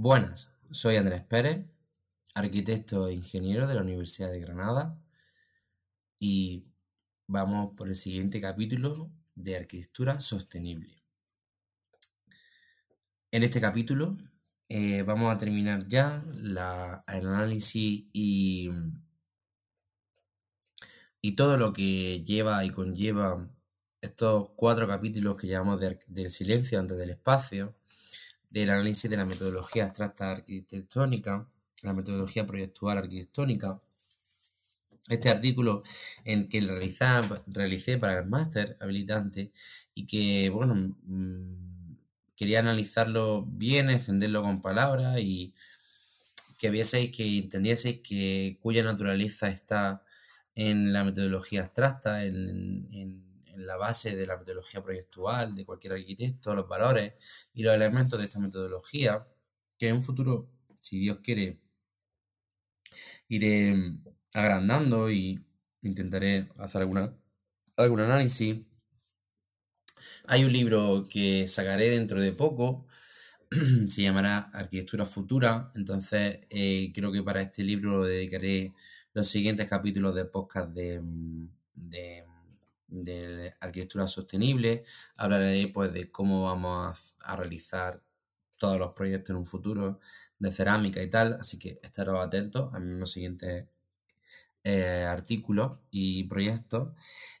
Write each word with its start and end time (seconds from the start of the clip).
Buenas, 0.00 0.54
soy 0.70 0.94
Andrés 0.94 1.22
Pérez, 1.22 1.66
arquitecto 2.36 3.08
e 3.08 3.14
ingeniero 3.14 3.66
de 3.66 3.74
la 3.74 3.80
Universidad 3.80 4.30
de 4.30 4.38
Granada 4.38 4.96
y 6.20 6.68
vamos 7.26 7.74
por 7.76 7.88
el 7.88 7.96
siguiente 7.96 8.40
capítulo 8.40 9.10
de 9.34 9.56
arquitectura 9.56 10.20
sostenible. 10.20 11.02
En 13.32 13.42
este 13.42 13.60
capítulo 13.60 14.16
eh, 14.68 15.02
vamos 15.02 15.34
a 15.34 15.38
terminar 15.38 15.88
ya 15.88 16.22
la, 16.36 17.02
el 17.08 17.26
análisis 17.26 18.04
y, 18.12 18.70
y 21.20 21.32
todo 21.32 21.56
lo 21.56 21.72
que 21.72 22.22
lleva 22.22 22.64
y 22.64 22.70
conlleva 22.70 23.50
estos 24.00 24.50
cuatro 24.54 24.86
capítulos 24.86 25.36
que 25.36 25.48
llamamos 25.48 25.80
del 25.80 26.30
silencio 26.30 26.78
antes 26.78 26.96
del 26.98 27.10
espacio, 27.10 27.74
del 28.50 28.70
análisis 28.70 29.10
de 29.10 29.16
la 29.16 29.24
metodología 29.24 29.84
abstracta 29.84 30.30
arquitectónica, 30.30 31.46
la 31.82 31.94
metodología 31.94 32.46
proyectual 32.46 32.98
arquitectónica. 32.98 33.80
Este 35.08 35.30
artículo 35.30 35.82
en 36.24 36.48
que 36.48 36.60
realicé 36.60 37.98
para 37.98 38.18
el 38.18 38.26
máster 38.26 38.76
habilitante 38.80 39.52
y 39.94 40.06
que, 40.06 40.50
bueno, 40.50 40.74
mm, 40.74 41.96
quería 42.36 42.60
analizarlo 42.60 43.44
bien, 43.46 43.90
encenderlo 43.90 44.42
con 44.42 44.60
palabras 44.60 45.18
y 45.20 45.54
que 46.58 46.70
vieseis, 46.70 47.10
que 47.16 47.38
entendieseis 47.38 48.00
que 48.00 48.58
cuya 48.60 48.82
naturaleza 48.82 49.48
está 49.48 50.04
en 50.54 50.92
la 50.92 51.04
metodología 51.04 51.62
abstracta, 51.62 52.24
en 52.24 53.27
la 53.58 53.76
base 53.76 54.16
de 54.16 54.26
la 54.26 54.36
metodología 54.36 54.82
proyectual 54.82 55.54
de 55.54 55.64
cualquier 55.64 55.94
arquitecto, 55.94 56.54
los 56.54 56.68
valores 56.68 57.14
y 57.54 57.62
los 57.62 57.74
elementos 57.74 58.18
de 58.18 58.26
esta 58.26 58.38
metodología, 58.38 59.26
que 59.78 59.88
en 59.88 59.96
un 59.96 60.02
futuro, 60.02 60.50
si 60.80 60.98
Dios 60.98 61.18
quiere, 61.22 61.60
iré 63.28 63.74
agrandando 64.34 65.10
y 65.10 65.44
intentaré 65.82 66.48
hacer 66.58 66.82
alguna, 66.82 67.16
algún 67.76 68.00
análisis. 68.00 68.60
Hay 70.26 70.44
un 70.44 70.52
libro 70.52 71.04
que 71.10 71.48
sacaré 71.48 71.90
dentro 71.90 72.20
de 72.20 72.32
poco, 72.32 72.86
se 73.88 74.02
llamará 74.02 74.50
Arquitectura 74.52 75.06
Futura, 75.06 75.72
entonces 75.74 76.40
eh, 76.50 76.92
creo 76.94 77.12
que 77.12 77.22
para 77.22 77.40
este 77.40 77.62
libro 77.62 78.04
dedicaré 78.04 78.74
los 79.14 79.26
siguientes 79.26 79.68
capítulos 79.68 80.14
de 80.14 80.26
podcast 80.26 80.70
de, 80.74 81.02
de 81.74 82.24
de 82.88 83.54
arquitectura 83.60 84.06
sostenible, 84.06 84.84
hablaré 85.16 85.68
pues 85.68 85.92
de 85.92 86.10
cómo 86.10 86.44
vamos 86.44 87.16
a, 87.20 87.36
realizar 87.36 88.02
todos 88.56 88.78
los 88.78 88.94
proyectos 88.94 89.30
en 89.30 89.36
un 89.36 89.44
futuro 89.44 90.00
de 90.38 90.50
cerámica 90.50 91.02
y 91.02 91.10
tal, 91.10 91.34
así 91.34 91.58
que 91.58 91.78
estaros 91.82 92.24
atentos 92.24 92.74
a 92.74 92.80
mis 92.80 93.10
siguientes 93.10 93.66
eh, 94.64 95.04
artículos 95.08 95.78
y 95.90 96.24
proyectos. 96.24 96.90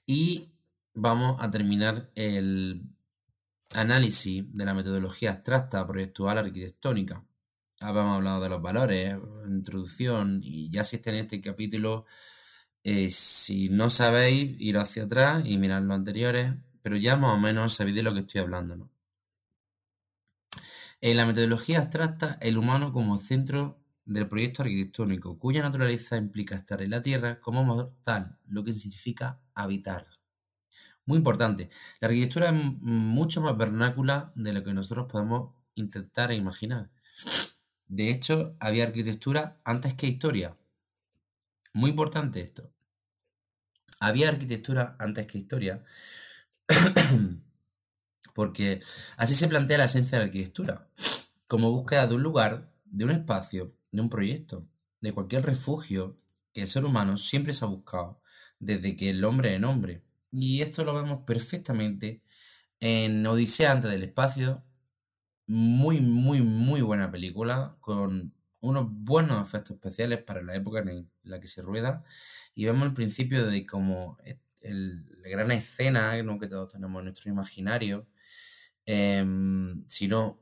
Y 0.06 0.50
vamos 0.94 1.36
a 1.40 1.50
terminar 1.50 2.10
el 2.14 2.82
análisis 3.74 4.44
de 4.54 4.64
la 4.64 4.74
metodología 4.74 5.32
abstracta 5.32 5.86
proyectual 5.86 6.38
arquitectónica. 6.38 7.24
Habíamos 7.80 8.16
hablado 8.16 8.40
de 8.40 8.48
los 8.48 8.62
valores, 8.62 9.16
introducción 9.46 10.40
y 10.42 10.70
ya 10.70 10.80
existe 10.80 11.10
en 11.10 11.16
este 11.16 11.40
capítulo 11.40 12.06
eh, 12.90 13.10
si 13.10 13.68
no 13.68 13.90
sabéis, 13.90 14.56
ir 14.58 14.78
hacia 14.78 15.02
atrás 15.02 15.42
y 15.44 15.58
mirar 15.58 15.82
los 15.82 15.94
anteriores, 15.94 16.54
pero 16.80 16.96
ya 16.96 17.16
más 17.16 17.34
o 17.34 17.38
menos 17.38 17.74
sabéis 17.74 17.96
de 17.96 18.02
lo 18.02 18.14
que 18.14 18.20
estoy 18.20 18.40
hablando, 18.40 18.76
¿no? 18.76 18.90
En 21.02 21.18
la 21.18 21.26
metodología 21.26 21.80
abstracta, 21.80 22.38
el 22.40 22.56
humano 22.56 22.90
como 22.94 23.18
centro 23.18 23.78
del 24.06 24.26
proyecto 24.26 24.62
arquitectónico, 24.62 25.38
cuya 25.38 25.60
naturaleza 25.60 26.16
implica 26.16 26.56
estar 26.56 26.80
en 26.80 26.90
la 26.90 27.02
Tierra 27.02 27.40
como 27.40 27.62
mortal, 27.62 28.38
lo 28.46 28.64
que 28.64 28.72
significa 28.72 29.38
habitar. 29.54 30.06
Muy 31.04 31.18
importante, 31.18 31.68
la 32.00 32.08
arquitectura 32.08 32.48
es 32.48 32.54
mucho 32.80 33.42
más 33.42 33.54
vernácula 33.54 34.32
de 34.34 34.54
lo 34.54 34.62
que 34.62 34.72
nosotros 34.72 35.08
podemos 35.12 35.52
intentar 35.74 36.32
e 36.32 36.36
imaginar. 36.36 36.90
De 37.86 38.10
hecho, 38.10 38.56
había 38.60 38.84
arquitectura 38.84 39.60
antes 39.62 39.92
que 39.92 40.06
historia. 40.06 40.56
Muy 41.74 41.90
importante 41.90 42.40
esto. 42.40 42.72
Había 44.00 44.28
arquitectura 44.28 44.96
antes 44.98 45.26
que 45.26 45.38
historia, 45.38 45.84
porque 48.34 48.80
así 49.16 49.34
se 49.34 49.48
plantea 49.48 49.78
la 49.78 49.84
esencia 49.84 50.18
de 50.18 50.24
la 50.24 50.26
arquitectura, 50.26 50.88
como 51.46 51.70
búsqueda 51.70 52.06
de 52.06 52.14
un 52.14 52.22
lugar, 52.22 52.72
de 52.84 53.04
un 53.04 53.10
espacio, 53.10 53.74
de 53.90 54.00
un 54.00 54.10
proyecto, 54.10 54.68
de 55.00 55.12
cualquier 55.12 55.44
refugio 55.44 56.20
que 56.52 56.62
el 56.62 56.68
ser 56.68 56.84
humano 56.84 57.16
siempre 57.16 57.52
se 57.52 57.64
ha 57.64 57.68
buscado, 57.68 58.20
desde 58.58 58.96
que 58.96 59.10
el 59.10 59.24
hombre 59.24 59.54
es 59.54 59.62
hombre. 59.62 60.02
Y 60.30 60.60
esto 60.60 60.84
lo 60.84 60.94
vemos 60.94 61.20
perfectamente 61.26 62.22
en 62.80 63.26
Odisea 63.26 63.72
antes 63.72 63.90
del 63.90 64.04
espacio, 64.04 64.64
muy, 65.46 66.00
muy, 66.00 66.42
muy 66.42 66.82
buena 66.82 67.10
película, 67.10 67.76
con 67.80 68.34
unos 68.60 68.86
buenos 68.90 69.46
efectos 69.46 69.76
especiales 69.76 70.22
para 70.22 70.42
la 70.42 70.54
época 70.54 70.80
en 70.80 71.10
la 71.22 71.40
que 71.40 71.48
se 71.48 71.62
rueda 71.62 72.04
y 72.54 72.64
vemos 72.64 72.88
el 72.88 72.94
principio 72.94 73.46
de 73.46 73.66
como 73.66 74.18
el, 74.60 75.06
la 75.22 75.28
gran 75.28 75.50
escena 75.50 76.16
que 76.40 76.46
todos 76.48 76.72
tenemos 76.72 77.00
en 77.00 77.06
nuestro 77.06 77.30
imaginario. 77.30 78.08
Em, 78.86 79.84
si 79.86 80.08
no, 80.08 80.40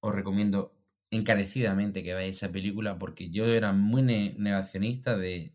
os 0.00 0.14
recomiendo 0.14 0.74
encarecidamente 1.10 2.02
que 2.02 2.14
veáis 2.14 2.36
esa 2.36 2.52
película 2.52 2.98
porque 2.98 3.30
yo 3.30 3.46
era 3.46 3.72
muy 3.72 4.02
negacionista 4.02 5.16
de 5.16 5.54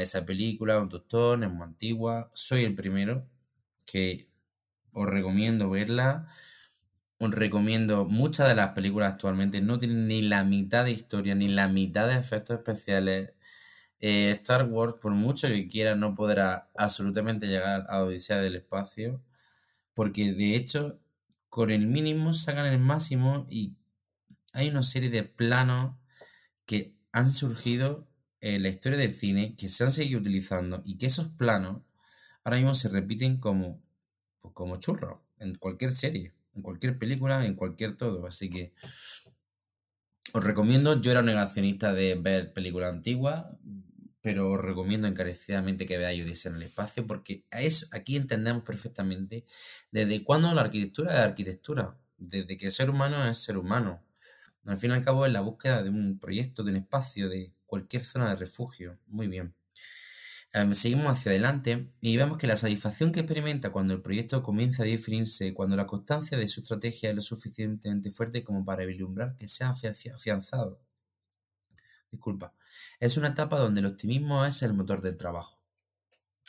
esa 0.00 0.26
película, 0.26 0.80
un 0.80 0.88
tostón, 0.88 1.44
es 1.44 1.50
muy 1.50 1.64
antigua. 1.64 2.30
Soy 2.34 2.64
el 2.64 2.74
primero 2.74 3.28
que 3.86 4.30
os 4.92 5.08
recomiendo 5.08 5.70
verla 5.70 6.28
recomiendo 7.28 8.06
muchas 8.06 8.48
de 8.48 8.54
las 8.54 8.70
películas 8.72 9.12
actualmente 9.12 9.60
no 9.60 9.78
tienen 9.78 10.08
ni 10.08 10.22
la 10.22 10.42
mitad 10.44 10.84
de 10.86 10.92
historia 10.92 11.34
ni 11.34 11.48
la 11.48 11.68
mitad 11.68 12.08
de 12.08 12.16
efectos 12.16 12.56
especiales. 12.56 13.32
Eh, 14.00 14.30
Star 14.42 14.64
Wars, 14.64 14.94
por 15.00 15.12
mucho 15.12 15.48
que 15.48 15.68
quiera, 15.68 15.94
no 15.94 16.14
podrá 16.14 16.70
absolutamente 16.76 17.46
llegar 17.46 17.86
a 17.90 18.02
Odisea 18.02 18.38
del 18.38 18.56
Espacio, 18.56 19.22
porque 19.94 20.32
de 20.32 20.56
hecho, 20.56 20.98
con 21.50 21.70
el 21.70 21.86
mínimo 21.86 22.32
sacan 22.32 22.66
el 22.66 22.78
máximo 22.78 23.46
y 23.50 23.74
hay 24.54 24.70
una 24.70 24.82
serie 24.82 25.10
de 25.10 25.24
planos 25.24 25.96
que 26.66 26.94
han 27.12 27.30
surgido 27.30 28.08
en 28.40 28.62
la 28.62 28.68
historia 28.70 28.98
del 28.98 29.12
cine, 29.12 29.56
que 29.56 29.68
se 29.68 29.84
han 29.84 29.92
seguido 29.92 30.20
utilizando 30.20 30.82
y 30.86 30.96
que 30.96 31.06
esos 31.06 31.28
planos 31.28 31.82
ahora 32.44 32.56
mismo 32.58 32.74
se 32.74 32.88
repiten 32.88 33.38
como, 33.38 33.82
pues 34.40 34.54
como 34.54 34.76
churros 34.78 35.18
en 35.38 35.56
cualquier 35.56 35.92
serie 35.92 36.32
en 36.60 36.62
cualquier 36.62 36.98
película, 36.98 37.44
en 37.44 37.54
cualquier 37.54 37.96
todo. 37.96 38.26
Así 38.26 38.50
que 38.50 38.72
os 40.32 40.44
recomiendo, 40.44 41.00
yo 41.00 41.10
era 41.10 41.20
un 41.20 41.26
negacionista 41.26 41.92
de 41.92 42.14
ver 42.14 42.52
películas 42.52 42.92
antiguas, 42.92 43.46
pero 44.20 44.50
os 44.50 44.60
recomiendo 44.60 45.08
encarecidamente 45.08 45.86
que 45.86 45.96
veáis 45.96 46.22
Odisea 46.22 46.50
en 46.50 46.56
el 46.58 46.64
espacio, 46.64 47.06
porque 47.06 47.46
es, 47.50 47.88
aquí 47.92 48.16
entendemos 48.16 48.62
perfectamente 48.62 49.46
desde 49.90 50.22
cuándo 50.22 50.52
la 50.54 50.60
arquitectura 50.60 51.14
es 51.14 51.20
arquitectura, 51.20 51.96
desde 52.18 52.58
que 52.58 52.66
el 52.66 52.72
ser 52.72 52.90
humano 52.90 53.26
es 53.28 53.38
ser 53.38 53.56
humano. 53.56 54.02
Al 54.66 54.76
fin 54.76 54.90
y 54.90 54.94
al 54.94 55.04
cabo 55.04 55.24
es 55.24 55.32
la 55.32 55.40
búsqueda 55.40 55.82
de 55.82 55.88
un 55.88 56.18
proyecto, 56.18 56.62
de 56.62 56.72
un 56.72 56.76
espacio, 56.76 57.30
de 57.30 57.54
cualquier 57.64 58.04
zona 58.04 58.28
de 58.28 58.36
refugio. 58.36 58.98
Muy 59.06 59.26
bien. 59.26 59.54
Seguimos 60.72 61.12
hacia 61.12 61.30
adelante 61.30 61.88
y 62.00 62.16
vemos 62.16 62.36
que 62.36 62.48
la 62.48 62.56
satisfacción 62.56 63.12
que 63.12 63.20
experimenta 63.20 63.70
cuando 63.70 63.94
el 63.94 64.02
proyecto 64.02 64.42
comienza 64.42 64.82
a 64.82 64.86
definirse, 64.86 65.54
cuando 65.54 65.76
la 65.76 65.86
constancia 65.86 66.36
de 66.36 66.48
su 66.48 66.60
estrategia 66.62 67.10
es 67.10 67.16
lo 67.16 67.22
suficientemente 67.22 68.10
fuerte 68.10 68.42
como 68.42 68.64
para 68.64 68.84
vislumbrar 68.84 69.36
que 69.36 69.46
se 69.46 69.62
ha 69.62 69.70
afianzado. 69.70 70.80
Disculpa. 72.10 72.52
Es 72.98 73.16
una 73.16 73.28
etapa 73.28 73.60
donde 73.60 73.78
el 73.78 73.86
optimismo 73.86 74.44
es 74.44 74.62
el 74.64 74.74
motor 74.74 75.00
del 75.00 75.16
trabajo. 75.16 75.56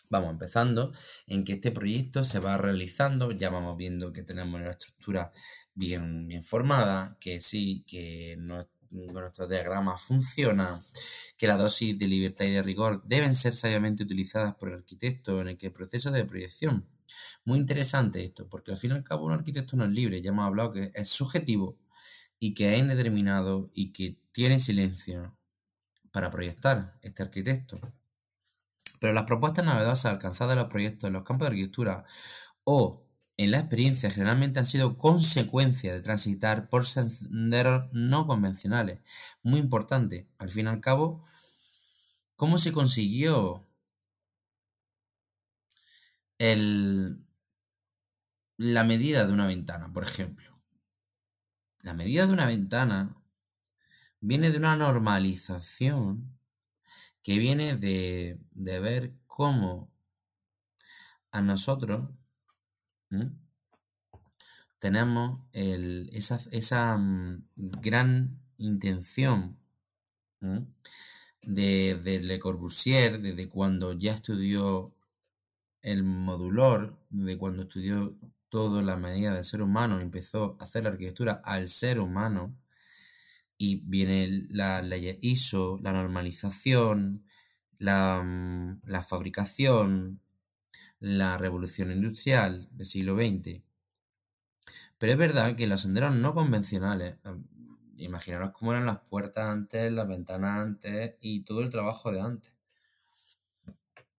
Vamos 0.09 0.31
empezando 0.31 0.93
en 1.27 1.43
que 1.43 1.53
este 1.53 1.71
proyecto 1.71 2.23
se 2.23 2.39
va 2.39 2.57
realizando, 2.57 3.31
ya 3.31 3.51
vamos 3.51 3.77
viendo 3.77 4.11
que 4.11 4.23
tenemos 4.23 4.59
una 4.59 4.71
estructura 4.71 5.31
bien, 5.75 6.27
bien 6.27 6.41
formada, 6.41 7.17
que 7.19 7.39
sí, 7.39 7.83
que 7.85 8.35
nuestro 8.91 9.47
diagrama 9.47 9.97
funciona, 9.97 10.79
que 11.37 11.47
la 11.47 11.57
dosis 11.57 11.97
de 11.97 12.07
libertad 12.07 12.45
y 12.45 12.51
de 12.51 12.63
rigor 12.63 13.03
deben 13.03 13.33
ser 13.33 13.55
sabiamente 13.55 14.03
utilizadas 14.03 14.55
por 14.55 14.69
el 14.69 14.75
arquitecto 14.75 15.41
en 15.41 15.47
el 15.47 15.71
proceso 15.71 16.11
de 16.11 16.25
proyección. 16.25 16.87
Muy 17.45 17.59
interesante 17.59 18.23
esto, 18.23 18.47
porque 18.47 18.71
al 18.71 18.77
fin 18.77 18.91
y 18.91 18.93
al 18.93 19.03
cabo 19.03 19.25
un 19.25 19.33
arquitecto 19.33 19.75
no 19.75 19.85
es 19.85 19.91
libre, 19.91 20.21
ya 20.21 20.29
hemos 20.29 20.45
hablado 20.45 20.71
que 20.71 20.91
es 20.93 21.09
subjetivo 21.09 21.77
y 22.39 22.53
que 22.53 22.73
es 22.73 22.79
indeterminado 22.79 23.69
y 23.73 23.91
que 23.91 24.19
tiene 24.31 24.59
silencio 24.59 25.35
para 26.11 26.29
proyectar 26.29 26.97
este 27.01 27.23
arquitecto. 27.23 27.79
Pero 28.99 29.13
las 29.13 29.23
propuestas 29.23 29.65
novedosas 29.65 30.13
alcanzadas 30.13 30.53
en 30.53 30.59
los 30.59 30.69
proyectos 30.69 31.07
en 31.07 31.13
los 31.13 31.23
campos 31.23 31.47
de 31.47 31.53
arquitectura 31.53 32.05
o 32.63 33.03
en 33.37 33.51
la 33.51 33.59
experiencia 33.59 34.11
generalmente 34.11 34.59
han 34.59 34.65
sido 34.65 34.97
consecuencia 34.97 35.93
de 35.93 36.01
transitar 36.01 36.69
por 36.69 36.85
senderos 36.85 37.91
no 37.91 38.27
convencionales. 38.27 38.99
Muy 39.43 39.59
importante, 39.59 40.27
al 40.37 40.49
fin 40.49 40.65
y 40.67 40.69
al 40.69 40.81
cabo, 40.81 41.23
¿cómo 42.35 42.57
se 42.57 42.71
consiguió 42.71 43.65
el, 46.37 47.25
la 48.57 48.83
medida 48.83 49.25
de 49.25 49.33
una 49.33 49.47
ventana, 49.47 49.91
por 49.91 50.03
ejemplo? 50.03 50.59
La 51.81 51.93
medida 51.93 52.27
de 52.27 52.33
una 52.33 52.45
ventana 52.45 53.15
viene 54.19 54.51
de 54.51 54.57
una 54.57 54.75
normalización 54.75 56.37
que 57.23 57.37
viene 57.37 57.75
de, 57.75 58.39
de 58.51 58.79
ver 58.79 59.13
cómo 59.25 59.91
a 61.31 61.41
nosotros 61.41 62.09
tenemos 64.79 65.39
esa, 65.53 66.97
mm, 66.97 67.43
gran 67.81 68.39
intención 68.57 69.57
de, 71.43 72.19
Le 72.23 72.39
Corbusier, 72.39 73.21
desde 73.21 73.47
cuando 73.47 73.93
ya 73.93 74.13
estudió 74.13 74.95
el 75.81 76.03
modulor, 76.03 76.97
desde 77.09 77.37
cuando 77.37 77.63
estudió 77.63 78.17
toda 78.49 78.81
la 78.81 78.97
medida 78.97 79.33
del 79.33 79.43
ser 79.43 79.61
humano, 79.61 79.99
empezó 79.99 80.57
a 80.59 80.63
hacer 80.63 80.83
la 80.83 80.89
arquitectura 80.89 81.41
al 81.43 81.67
ser 81.67 81.99
humano, 81.99 82.55
y 83.57 83.81
viene 83.85 84.47
la 84.49 84.81
ley 84.81 85.19
ISO, 85.21 85.79
la 85.83 85.93
normalización, 85.93 87.23
la, 87.77 88.23
mm, 88.23 88.81
la 88.85 89.03
fabricación, 89.03 90.21
la 90.99 91.37
revolución 91.37 91.91
industrial 91.91 92.69
del 92.71 92.85
siglo 92.85 93.15
XX. 93.15 93.63
Pero 94.97 95.13
es 95.13 95.17
verdad 95.17 95.55
que 95.55 95.67
los 95.67 95.81
senderos 95.81 96.13
no 96.15 96.33
convencionales, 96.33 97.15
imaginaros 97.97 98.51
cómo 98.51 98.71
eran 98.71 98.85
las 98.85 98.99
puertas 98.99 99.47
antes, 99.47 99.91
las 99.91 100.07
ventanas 100.07 100.59
antes 100.59 101.15
y 101.21 101.43
todo 101.43 101.61
el 101.61 101.69
trabajo 101.69 102.11
de 102.11 102.21
antes. 102.21 102.53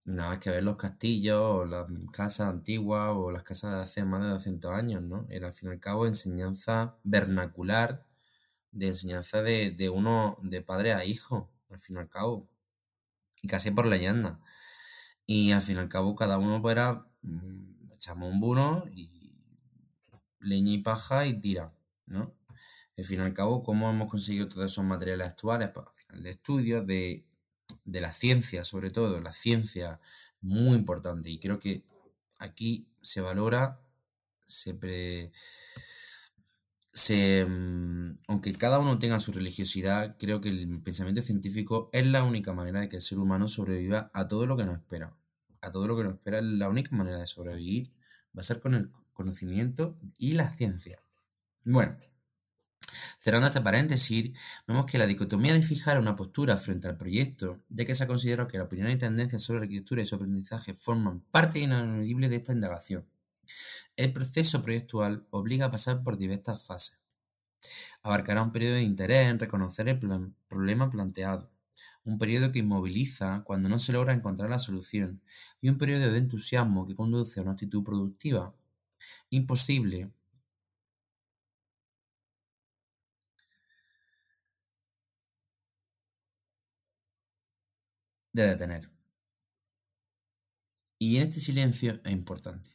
Nada 0.05 0.31
más 0.31 0.39
que 0.39 0.49
ver 0.49 0.63
los 0.63 0.75
castillos 0.75 1.39
o 1.39 1.65
las 1.65 1.87
casas 2.11 2.49
antiguas 2.49 3.11
o 3.15 3.31
las 3.31 3.43
casas 3.43 3.75
de 3.75 3.81
hace 3.83 4.03
más 4.03 4.21
de 4.21 4.27
200 4.29 4.71
años, 4.71 5.01
¿no? 5.01 5.25
Era 5.29 5.47
al 5.47 5.53
fin 5.53 5.69
y 5.69 5.71
al 5.71 5.79
cabo 5.79 6.05
enseñanza 6.05 6.97
vernacular, 7.03 8.05
de 8.71 8.87
enseñanza 8.87 9.41
de, 9.41 9.71
de 9.71 9.89
uno, 9.89 10.37
de 10.41 10.61
padre 10.61 10.93
a 10.93 11.05
hijo, 11.05 11.49
al 11.69 11.79
fin 11.79 11.95
y 11.95 11.99
al 11.99 12.09
cabo. 12.09 12.49
Y 13.41 13.47
casi 13.47 13.71
por 13.71 13.85
leyenda. 13.85 14.39
Y 15.25 15.51
al 15.51 15.61
fin 15.61 15.77
y 15.77 15.79
al 15.79 15.89
cabo 15.89 16.15
cada 16.15 16.37
uno 16.37 16.61
pues 16.61 16.73
era, 16.73 17.07
mm, 17.21 17.93
echamos 17.93 18.31
un 18.31 18.39
buno 18.39 18.85
y 18.93 19.09
leña 20.39 20.71
y 20.73 20.79
paja 20.79 21.25
y 21.25 21.39
tira, 21.39 21.73
¿no? 22.05 22.33
Al 22.97 23.05
fin 23.05 23.19
y 23.19 23.23
al 23.23 23.33
cabo, 23.33 23.63
¿cómo 23.63 23.89
hemos 23.89 24.09
conseguido 24.09 24.49
todos 24.49 24.71
esos 24.71 24.85
materiales 24.85 25.27
actuales? 25.27 25.69
Pues 25.73 25.87
al 25.87 25.93
final 25.93 26.23
de 26.23 26.31
estudios, 26.31 26.85
de, 26.87 27.25
de 27.85 28.01
la 28.01 28.11
ciencia 28.11 28.63
sobre 28.63 28.91
todo, 28.91 29.19
la 29.21 29.33
ciencia 29.33 29.99
muy 30.41 30.75
importante 30.75 31.29
y 31.29 31.39
creo 31.39 31.59
que 31.59 31.83
aquí 32.37 32.87
se 33.01 33.21
valora, 33.21 33.79
se, 34.45 34.73
se 36.93 37.45
mm, 37.45 38.15
aunque 38.27 38.53
cada 38.53 38.79
uno 38.79 38.99
tenga 38.99 39.19
su 39.19 39.31
religiosidad, 39.31 40.15
creo 40.19 40.41
que 40.41 40.49
el 40.49 40.81
pensamiento 40.81 41.21
científico 41.21 41.89
es 41.91 42.05
la 42.05 42.23
única 42.23 42.53
manera 42.53 42.81
de 42.81 42.89
que 42.89 42.97
el 42.97 43.01
ser 43.01 43.19
humano 43.19 43.47
sobreviva 43.47 44.11
a 44.13 44.27
todo 44.27 44.45
lo 44.45 44.55
que 44.55 44.65
nos 44.65 44.77
espera. 44.77 45.15
A 45.61 45.71
todo 45.71 45.87
lo 45.87 45.97
que 45.97 46.03
nos 46.03 46.13
espera, 46.15 46.41
la 46.41 46.69
única 46.69 46.95
manera 46.95 47.17
de 47.19 47.27
sobrevivir 47.27 47.91
va 48.37 48.41
a 48.41 48.43
ser 48.43 48.59
con 48.59 48.75
el 48.75 48.91
conocimiento 49.13 49.97
y 50.17 50.33
la 50.33 50.55
ciencia. 50.55 51.01
Bueno, 51.63 51.97
cerrando 53.19 53.47
este 53.47 53.61
paréntesis, 53.61 54.31
vemos 54.67 54.85
que 54.85 54.97
la 54.97 55.07
dicotomía 55.07 55.53
de 55.53 55.61
fijar 55.61 55.99
una 55.99 56.15
postura 56.15 56.57
frente 56.57 56.87
al 56.87 56.97
proyecto, 56.97 57.61
ya 57.69 57.85
que 57.85 57.95
se 57.95 58.03
ha 58.03 58.07
considerado 58.07 58.47
que 58.47 58.57
la 58.57 58.65
opinión 58.65 58.91
y 58.91 58.97
tendencia 58.97 59.39
sobre 59.39 59.59
la 59.59 59.63
arquitectura 59.65 60.01
y 60.01 60.05
su 60.05 60.15
aprendizaje 60.15 60.73
forman 60.73 61.21
parte 61.31 61.59
ineludible 61.59 62.29
de 62.29 62.35
esta 62.35 62.53
indagación. 62.53 63.07
El 63.95 64.13
proceso 64.13 64.61
proyectual 64.63 65.27
obliga 65.31 65.67
a 65.67 65.71
pasar 65.71 66.03
por 66.03 66.17
diversas 66.17 66.65
fases. 66.65 67.01
Abarcará 68.03 68.43
un 68.43 68.51
periodo 68.51 68.75
de 68.75 68.83
interés 68.83 69.27
en 69.27 69.39
reconocer 69.39 69.87
el 69.89 69.99
problema 70.47 70.89
planteado, 70.89 71.49
un 72.05 72.17
periodo 72.17 72.51
que 72.51 72.59
inmoviliza 72.59 73.43
cuando 73.45 73.69
no 73.69 73.79
se 73.79 73.93
logra 73.93 74.13
encontrar 74.13 74.49
la 74.49 74.59
solución 74.59 75.21
y 75.61 75.69
un 75.69 75.77
periodo 75.77 76.11
de 76.11 76.17
entusiasmo 76.19 76.85
que 76.85 76.95
conduce 76.95 77.39
a 77.39 77.43
una 77.43 77.53
actitud 77.53 77.83
productiva 77.83 78.53
imposible 79.29 80.11
de 88.33 88.43
detener. 88.47 88.89
Y 90.97 91.17
en 91.17 91.23
este 91.23 91.39
silencio 91.39 91.99
es 92.03 92.11
importante. 92.11 92.71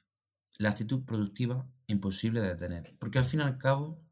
La 0.58 0.70
actitud 0.70 1.04
productiva 1.04 1.66
imposible 1.86 2.40
de 2.40 2.48
detener. 2.48 2.96
Porque 2.98 3.18
al 3.18 3.24
fin 3.24 3.40
y 3.40 3.42
al 3.44 3.58
cabo 3.58 4.04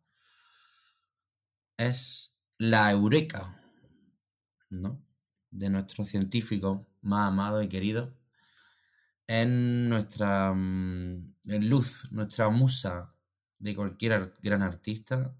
es 1.76 2.34
la 2.58 2.90
eureka, 2.90 3.60
¿no? 4.70 5.04
De 5.50 5.68
nuestro 5.70 6.04
científico 6.04 6.86
más 7.02 7.28
amado 7.28 7.62
y 7.62 7.68
querido. 7.68 8.16
Es 9.26 9.48
nuestra 9.48 10.52
mm, 10.54 11.34
luz, 11.60 12.10
nuestra 12.12 12.48
musa 12.48 13.14
de 13.58 13.74
cualquier 13.74 14.34
gran 14.42 14.62
artista. 14.62 15.36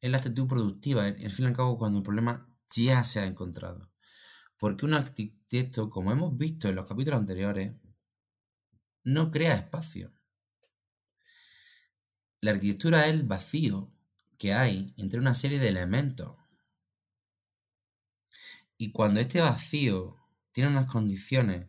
Es 0.00 0.10
la 0.10 0.16
actitud 0.16 0.46
productiva. 0.46 1.04
Al 1.04 1.30
fin 1.30 1.44
y 1.44 1.48
al 1.48 1.56
cabo, 1.56 1.78
cuando 1.78 1.98
el 1.98 2.04
problema 2.04 2.48
ya 2.74 3.04
se 3.04 3.20
ha 3.20 3.26
encontrado. 3.26 3.90
Porque 4.58 4.84
un 4.86 4.94
arquitecto, 4.94 5.90
como 5.90 6.12
hemos 6.12 6.36
visto 6.36 6.68
en 6.68 6.76
los 6.76 6.86
capítulos 6.86 7.20
anteriores, 7.20 7.74
no 9.04 9.30
crea 9.30 9.54
espacio. 9.54 10.12
La 12.40 12.52
arquitectura 12.52 13.06
es 13.06 13.12
el 13.12 13.24
vacío 13.24 13.92
que 14.38 14.54
hay 14.54 14.94
entre 14.96 15.20
una 15.20 15.34
serie 15.34 15.58
de 15.58 15.68
elementos. 15.68 16.36
Y 18.78 18.92
cuando 18.92 19.20
este 19.20 19.40
vacío 19.40 20.16
tiene 20.52 20.70
unas 20.70 20.86
condiciones 20.86 21.66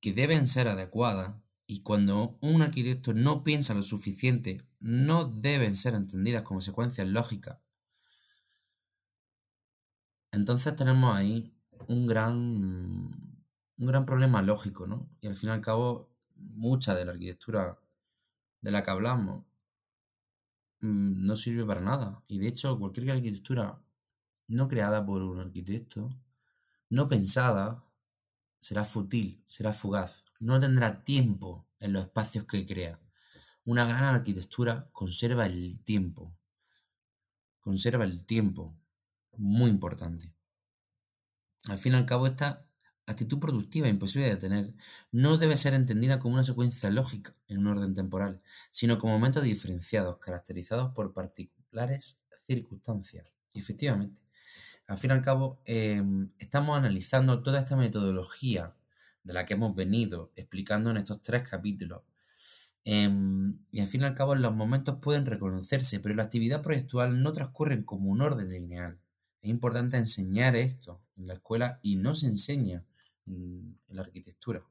que 0.00 0.12
deben 0.12 0.46
ser 0.46 0.68
adecuadas, 0.68 1.34
y 1.66 1.82
cuando 1.82 2.38
un 2.40 2.62
arquitecto 2.62 3.12
no 3.12 3.42
piensa 3.42 3.74
lo 3.74 3.82
suficiente, 3.82 4.66
no 4.80 5.26
deben 5.26 5.76
ser 5.76 5.94
entendidas 5.94 6.42
como 6.42 6.62
secuencias 6.62 7.06
lógicas, 7.06 7.58
entonces 10.32 10.74
tenemos 10.76 11.14
ahí 11.14 11.54
un 11.88 12.06
gran 12.06 13.27
un 13.78 13.86
gran 13.86 14.04
problema 14.04 14.42
lógico, 14.42 14.86
¿no? 14.86 15.08
Y 15.20 15.28
al 15.28 15.34
fin 15.34 15.50
y 15.50 15.52
al 15.52 15.60
cabo, 15.60 16.10
mucha 16.36 16.94
de 16.94 17.04
la 17.04 17.12
arquitectura 17.12 17.78
de 18.60 18.70
la 18.70 18.82
que 18.82 18.90
hablamos 18.90 19.44
mm, 20.80 21.26
no 21.26 21.36
sirve 21.36 21.64
para 21.64 21.80
nada. 21.80 22.22
Y 22.28 22.38
de 22.38 22.48
hecho, 22.48 22.78
cualquier 22.78 23.10
arquitectura 23.10 23.80
no 24.48 24.68
creada 24.68 25.04
por 25.04 25.22
un 25.22 25.38
arquitecto, 25.40 26.10
no 26.90 27.08
pensada, 27.08 27.84
será 28.58 28.84
fútil, 28.84 29.42
será 29.44 29.72
fugaz, 29.72 30.24
no 30.40 30.58
tendrá 30.58 31.04
tiempo 31.04 31.68
en 31.78 31.92
los 31.92 32.04
espacios 32.04 32.44
que 32.44 32.66
crea. 32.66 32.98
Una 33.64 33.84
gran 33.84 34.14
arquitectura 34.14 34.88
conserva 34.92 35.46
el 35.46 35.84
tiempo. 35.84 36.34
Conserva 37.60 38.04
el 38.04 38.24
tiempo. 38.24 38.74
Muy 39.36 39.70
importante. 39.70 40.34
Al 41.66 41.78
fin 41.78 41.92
y 41.92 41.96
al 41.96 42.06
cabo, 42.06 42.26
esta 42.26 42.67
actitud 43.08 43.38
productiva 43.38 43.88
imposible 43.88 44.28
de 44.28 44.36
tener, 44.36 44.74
no 45.12 45.38
debe 45.38 45.56
ser 45.56 45.74
entendida 45.74 46.20
como 46.20 46.34
una 46.34 46.44
secuencia 46.44 46.90
lógica 46.90 47.34
en 47.48 47.58
un 47.58 47.68
orden 47.68 47.94
temporal, 47.94 48.42
sino 48.70 48.98
como 48.98 49.14
momentos 49.14 49.42
diferenciados, 49.42 50.18
caracterizados 50.18 50.92
por 50.94 51.12
particulares 51.14 52.22
circunstancias. 52.38 53.34
Y 53.54 53.60
efectivamente, 53.60 54.20
al 54.86 54.98
fin 54.98 55.10
y 55.10 55.14
al 55.14 55.22
cabo, 55.22 55.60
em, 55.64 56.30
estamos 56.38 56.76
analizando 56.76 57.42
toda 57.42 57.60
esta 57.60 57.76
metodología 57.76 58.74
de 59.24 59.32
la 59.32 59.46
que 59.46 59.54
hemos 59.54 59.74
venido 59.74 60.32
explicando 60.36 60.90
en 60.90 60.98
estos 60.98 61.22
tres 61.22 61.48
capítulos. 61.48 62.02
Em, 62.84 63.58
y 63.72 63.80
al 63.80 63.86
fin 63.86 64.02
y 64.02 64.04
al 64.04 64.14
cabo, 64.14 64.34
los 64.34 64.54
momentos 64.54 64.98
pueden 65.00 65.26
reconocerse, 65.26 66.00
pero 66.00 66.14
la 66.14 66.24
actividad 66.24 66.62
proyectual 66.62 67.22
no 67.22 67.32
transcurre 67.32 67.84
como 67.84 68.10
un 68.10 68.22
orden 68.22 68.48
lineal. 68.50 68.98
Es 69.42 69.50
importante 69.50 69.96
enseñar 69.96 70.56
esto 70.56 71.02
en 71.16 71.26
la 71.26 71.34
escuela 71.34 71.80
y 71.82 71.96
no 71.96 72.14
se 72.14 72.26
enseña 72.26 72.84
en, 73.28 73.78
la 73.88 74.02
arquitectura, 74.02 74.64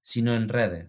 sino 0.00 0.34
en 0.34 0.48
redes, 0.48 0.88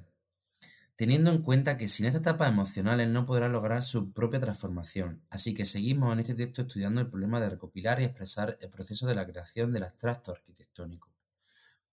teniendo 0.95 1.31
en 1.31 1.41
cuenta 1.41 1.77
que 1.77 1.87
sin 1.87 2.05
esta 2.05 2.19
etapa 2.19 2.47
emocionales 2.47 3.07
no 3.09 3.25
podrá 3.25 3.49
lograr 3.49 3.83
su 3.83 4.11
propia 4.11 4.39
transformación. 4.39 5.21
Así 5.29 5.53
que 5.53 5.65
seguimos 5.65 6.13
en 6.13 6.19
este 6.19 6.35
texto 6.35 6.61
estudiando 6.63 7.01
el 7.01 7.09
problema 7.09 7.39
de 7.39 7.49
recopilar 7.49 8.01
y 8.01 8.05
expresar 8.05 8.57
el 8.61 8.69
proceso 8.69 9.07
de 9.07 9.15
la 9.15 9.25
creación 9.25 9.71
del 9.71 9.83
abstracto 9.83 10.31
arquitectónico. 10.31 11.09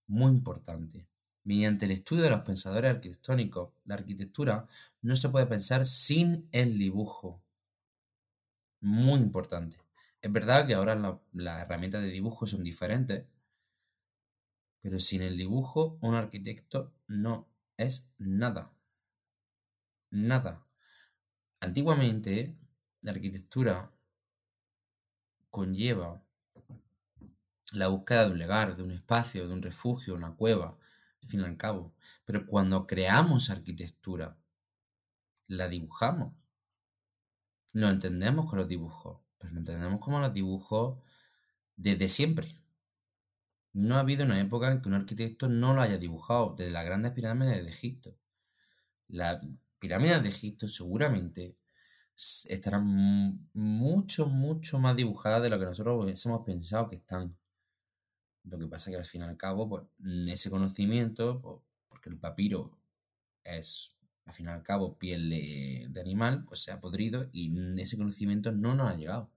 Muy 0.07 0.31
importante. 0.31 1.07
Mediante 1.43 1.85
el 1.85 1.91
estudio 1.91 2.23
de 2.23 2.29
los 2.29 2.41
pensadores 2.41 2.91
arquitectónicos, 2.91 3.73
la 3.85 3.95
arquitectura 3.95 4.67
no 5.01 5.15
se 5.15 5.29
puede 5.29 5.47
pensar 5.47 5.85
sin 5.85 6.47
el 6.51 6.77
dibujo. 6.77 7.41
Muy 8.81 9.19
importante. 9.19 9.77
Es 10.21 10.31
verdad 10.31 10.67
que 10.67 10.75
ahora 10.75 10.95
las 11.31 11.61
herramientas 11.63 12.03
de 12.03 12.09
dibujo 12.09 12.45
son 12.45 12.63
diferentes, 12.63 13.25
pero 14.81 14.99
sin 14.99 15.21
el 15.21 15.37
dibujo 15.37 15.97
un 16.01 16.15
arquitecto 16.15 16.93
no 17.07 17.47
es 17.77 18.11
nada. 18.17 18.71
Nada. 20.09 20.65
Antiguamente 21.59 22.57
la 23.01 23.11
arquitectura 23.11 23.91
conlleva 25.49 26.23
la 27.71 27.87
búsqueda 27.87 28.25
de 28.25 28.31
un 28.31 28.39
lugar, 28.39 28.75
de 28.75 28.83
un 28.83 28.91
espacio, 28.91 29.47
de 29.47 29.53
un 29.53 29.61
refugio, 29.61 30.15
una 30.15 30.35
cueva, 30.35 30.77
al 31.21 31.29
fin 31.29 31.41
y 31.41 31.43
al 31.43 31.57
cabo. 31.57 31.93
Pero 32.25 32.45
cuando 32.45 32.87
creamos 32.87 33.49
arquitectura, 33.49 34.37
la 35.47 35.67
dibujamos. 35.67 36.33
Lo 37.73 37.87
entendemos 37.89 38.49
con 38.49 38.59
los 38.59 38.67
dibujos, 38.67 39.19
pero 39.37 39.53
lo 39.53 39.59
entendemos 39.59 39.99
como 39.99 40.19
los 40.19 40.33
dibujos 40.33 40.99
desde 41.75 42.09
siempre. 42.09 42.60
No 43.73 43.95
ha 43.95 43.99
habido 44.01 44.25
una 44.25 44.39
época 44.39 44.71
en 44.71 44.81
que 44.81 44.89
un 44.89 44.95
arquitecto 44.95 45.47
no 45.47 45.73
lo 45.73 45.81
haya 45.81 45.97
dibujado, 45.97 46.55
desde 46.57 46.71
las 46.71 46.85
grandes 46.85 47.11
pirámides 47.13 47.63
de 47.63 47.69
Egipto. 47.69 48.17
Las 49.07 49.41
pirámides 49.79 50.23
de 50.23 50.29
Egipto 50.29 50.67
seguramente 50.67 51.55
estarán 52.15 53.49
mucho, 53.53 54.27
mucho 54.27 54.79
más 54.79 54.95
dibujadas 54.95 55.41
de 55.41 55.49
lo 55.49 55.59
que 55.59 55.65
nosotros 55.65 56.25
hemos 56.25 56.45
pensado 56.45 56.87
que 56.87 56.97
están. 56.97 57.35
Lo 58.43 58.57
que 58.59 58.67
pasa 58.67 58.89
es 58.89 58.95
que 58.95 58.99
al 58.99 59.05
fin 59.05 59.21
y 59.21 59.23
al 59.25 59.37
cabo, 59.37 59.69
pues, 59.69 59.83
ese 60.27 60.49
conocimiento, 60.49 61.41
pues, 61.41 61.57
porque 61.89 62.09
el 62.09 62.17
papiro 62.17 62.77
es, 63.43 63.97
al 64.25 64.33
fin 64.33 64.47
y 64.47 64.49
al 64.49 64.63
cabo, 64.63 64.97
piel 64.97 65.29
de, 65.29 66.01
animal, 66.01 66.45
pues 66.45 66.61
se 66.61 66.71
ha 66.71 66.79
podrido 66.79 67.29
y 67.31 67.51
ese 67.79 67.97
conocimiento 67.97 68.51
no 68.51 68.75
nos 68.75 68.91
ha 68.91 68.95
llegado. 68.95 69.31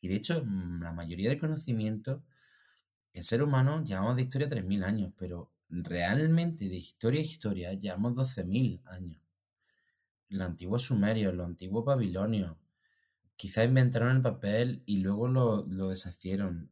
Y 0.00 0.08
de 0.08 0.16
hecho, 0.16 0.42
mm, 0.44 0.82
la 0.82 0.92
mayoría 0.92 1.30
del 1.30 1.38
conocimiento, 1.38 2.22
el 3.16 3.24
ser 3.24 3.42
humano 3.42 3.82
llevamos 3.82 4.14
de 4.14 4.22
historia 4.22 4.46
3.000 4.46 4.84
años, 4.84 5.10
pero 5.16 5.50
realmente 5.70 6.68
de 6.68 6.76
historia 6.76 7.18
a 7.20 7.24
historia 7.24 7.72
llevamos 7.72 8.12
12.000 8.12 8.82
años. 8.84 9.22
Los 10.28 10.46
antiguos 10.46 10.82
sumerios, 10.82 11.32
los 11.32 11.46
antiguos 11.46 11.82
babilonios, 11.82 12.54
quizás 13.34 13.64
inventaron 13.64 14.16
el 14.16 14.22
papel 14.22 14.82
y 14.84 14.98
luego 14.98 15.28
lo, 15.28 15.64
lo 15.66 15.88
deshacieron. 15.88 16.70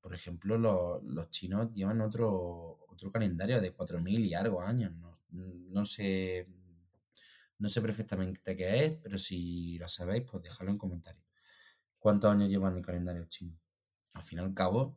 Por 0.00 0.12
ejemplo, 0.12 0.58
los, 0.58 1.30
chinos 1.30 1.72
llevan 1.72 2.00
otro, 2.00 2.80
otro 2.88 3.12
calendario 3.12 3.60
de 3.60 3.72
4.000 3.72 4.26
y 4.26 4.34
algo 4.34 4.60
años. 4.60 4.92
No, 5.30 5.84
sé, 5.86 6.46
no 7.58 7.68
sé 7.68 7.80
perfectamente 7.80 8.56
qué 8.56 8.86
es, 8.86 8.96
pero 8.96 9.18
si 9.18 9.78
lo 9.78 9.88
sabéis, 9.88 10.24
pues 10.28 10.42
dejadlo 10.42 10.72
en 10.72 10.78
comentarios. 10.78 11.24
¿Cuántos 11.96 12.32
años 12.32 12.48
llevan 12.48 12.76
el 12.76 12.84
calendario 12.84 13.24
chino? 13.26 13.56
Al 14.16 14.22
fin 14.22 14.38
y 14.38 14.42
al 14.42 14.54
cabo, 14.54 14.96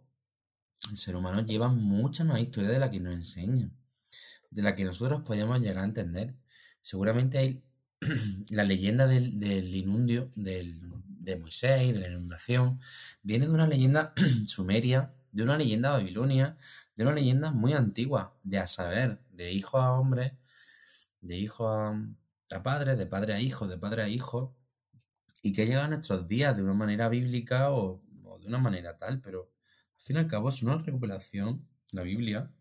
el 0.90 0.96
ser 0.96 1.18
humano 1.18 1.46
lleva 1.46 1.68
mucha 1.68 2.24
más 2.24 2.40
historia 2.40 2.70
de 2.70 2.80
la 2.80 2.90
que 2.90 3.02
nos 3.02 3.14
enseña, 3.14 3.70
de 4.50 4.62
la 4.62 4.76
que 4.78 4.86
nosotros 4.86 5.24
podemos 5.26 5.60
llegar 5.60 5.80
a 5.80 5.84
entender. 5.84 6.36
Seguramente 6.82 7.38
hay 7.38 7.62
la 8.52 8.64
leyenda 8.64 9.08
del, 9.08 9.38
del 9.38 9.76
inundio, 9.76 10.32
del, 10.36 10.80
de 11.20 11.36
Moisés, 11.36 11.94
de 11.94 12.00
la 12.00 12.08
inundación, 12.08 12.80
viene 13.22 13.46
de 13.46 13.54
una 13.54 13.68
leyenda 13.68 14.14
sumeria, 14.48 15.14
de 15.34 15.44
una 15.44 15.58
leyenda 15.58 15.92
babilonia, 15.92 16.58
de 16.96 17.04
una 17.04 17.14
leyenda 17.14 17.52
muy 17.52 17.74
antigua, 17.74 18.38
de 18.44 18.60
a 18.60 18.68
saber, 18.68 19.20
de 19.32 19.52
hijo 19.52 19.80
a 19.80 20.00
hombre, 20.00 20.38
de 21.20 21.38
hijo 21.38 21.68
a, 21.68 21.94
padre, 22.64 22.96
de 22.96 23.06
padre 23.06 23.34
a 23.34 23.42
hijo, 23.42 23.68
de 23.68 23.78
padre 23.78 24.04
a 24.04 24.08
hijo, 24.08 24.56
y 25.42 25.52
que 25.52 25.66
llega 25.66 25.84
a 25.84 25.90
nuestros 25.90 26.26
días 26.26 26.56
de 26.56 26.64
una 26.64 26.74
manera 26.74 27.10
bíblica 27.10 27.72
o, 27.72 28.02
una 28.50 28.60
manera 28.60 28.98
tal, 28.98 29.22
pero 29.22 29.52
al 29.96 30.02
fin 30.02 30.16
y 30.18 30.20
al 30.20 30.28
cabo 30.28 30.50
es 30.50 30.62
una 30.64 30.78
recuperación, 30.78 31.68
la 31.94 32.04
Biblia, 32.04 32.52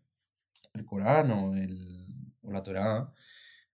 el 0.73 0.85
Corán 0.85 1.31
o, 1.31 1.53
la 2.51 2.63
Torá, 2.63 3.13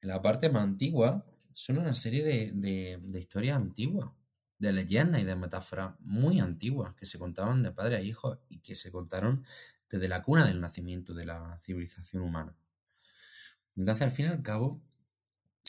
en 0.01 0.09
la 0.09 0.21
parte 0.21 0.49
más 0.49 0.63
antigua, 0.63 1.25
son 1.53 1.77
una 1.77 1.93
serie 1.93 2.23
de, 2.23 2.51
de, 2.53 2.99
de 3.01 3.19
historias 3.19 3.55
antiguas 3.55 4.09
de 4.57 4.73
leyendas 4.73 5.21
y 5.21 5.25
de 5.25 5.35
metáforas 5.35 5.95
muy 5.99 6.39
antiguas 6.39 6.93
que 6.95 7.05
se 7.05 7.19
contaban 7.19 7.63
de 7.63 7.71
padre 7.71 7.97
a 7.97 8.01
hijo 8.01 8.39
y 8.49 8.59
que 8.59 8.75
se 8.75 8.91
contaron 8.91 9.45
desde 9.89 10.07
la 10.07 10.23
cuna 10.23 10.45
del 10.45 10.61
nacimiento 10.61 11.13
de 11.13 11.25
la 11.25 11.59
civilización 11.61 12.23
humana. 12.23 12.55
Entonces, 13.75 14.03
al 14.03 14.11
fin 14.11 14.25
y 14.25 14.29
al 14.29 14.41
cabo, 14.41 14.81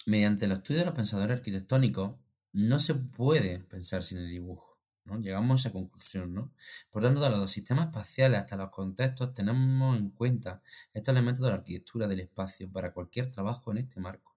mediante 0.06 0.46
el 0.46 0.52
estudio 0.52 0.80
de 0.80 0.86
los 0.86 0.94
pensadores 0.94 1.38
arquitectónicos, 1.38 2.16
no 2.52 2.78
se 2.78 2.94
puede 2.94 3.58
pensar 3.60 4.02
sin 4.02 4.18
el 4.18 4.30
dibujo. 4.30 4.65
¿No? 5.06 5.18
Llegamos 5.20 5.64
a 5.64 5.68
esa 5.68 5.72
conclusión. 5.72 6.34
¿no? 6.34 6.52
Por 6.90 7.02
tanto, 7.02 7.20
de 7.20 7.30
los 7.30 7.50
sistemas 7.50 7.86
espaciales 7.86 8.40
hasta 8.40 8.56
los 8.56 8.70
contextos, 8.70 9.32
tenemos 9.34 9.96
en 9.96 10.10
cuenta 10.10 10.62
estos 10.92 11.12
elementos 11.12 11.42
de 11.42 11.50
la 11.50 11.56
arquitectura 11.56 12.06
del 12.06 12.20
espacio 12.20 12.70
para 12.70 12.92
cualquier 12.92 13.30
trabajo 13.30 13.70
en 13.70 13.78
este 13.78 14.00
marco. 14.00 14.36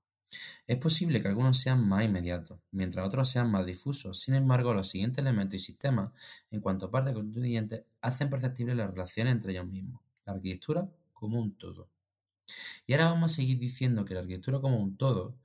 Es 0.68 0.78
posible 0.78 1.22
que 1.22 1.28
algunos 1.28 1.58
sean 1.58 1.88
más 1.88 2.06
inmediatos, 2.06 2.60
mientras 2.72 3.06
otros 3.06 3.30
sean 3.30 3.50
más 3.50 3.66
difusos. 3.66 4.20
Sin 4.20 4.36
embargo, 4.36 4.74
los 4.74 4.88
siguientes 4.88 5.20
elementos 5.20 5.56
y 5.56 5.60
sistemas, 5.60 6.12
en 6.52 6.62
cuanto 6.62 6.86
a 6.86 6.92
partes 6.92 7.14
constituyentes, 7.14 7.84
hacen 8.02 8.30
perceptibles 8.30 8.76
las 8.76 8.92
relaciones 8.92 9.34
entre 9.34 9.54
ellos 9.54 9.66
mismos. 9.66 10.02
La 10.26 10.34
arquitectura 10.34 10.88
como 11.14 11.40
un 11.40 11.58
todo. 11.58 11.90
Y 12.86 12.94
ahora 12.94 13.12
vamos 13.12 13.32
a 13.32 13.36
seguir 13.36 13.58
diciendo 13.58 14.06
que 14.06 14.14
la 14.14 14.22
arquitectura 14.22 14.60
como 14.60 14.78
un 14.78 14.98
todo 14.98 15.36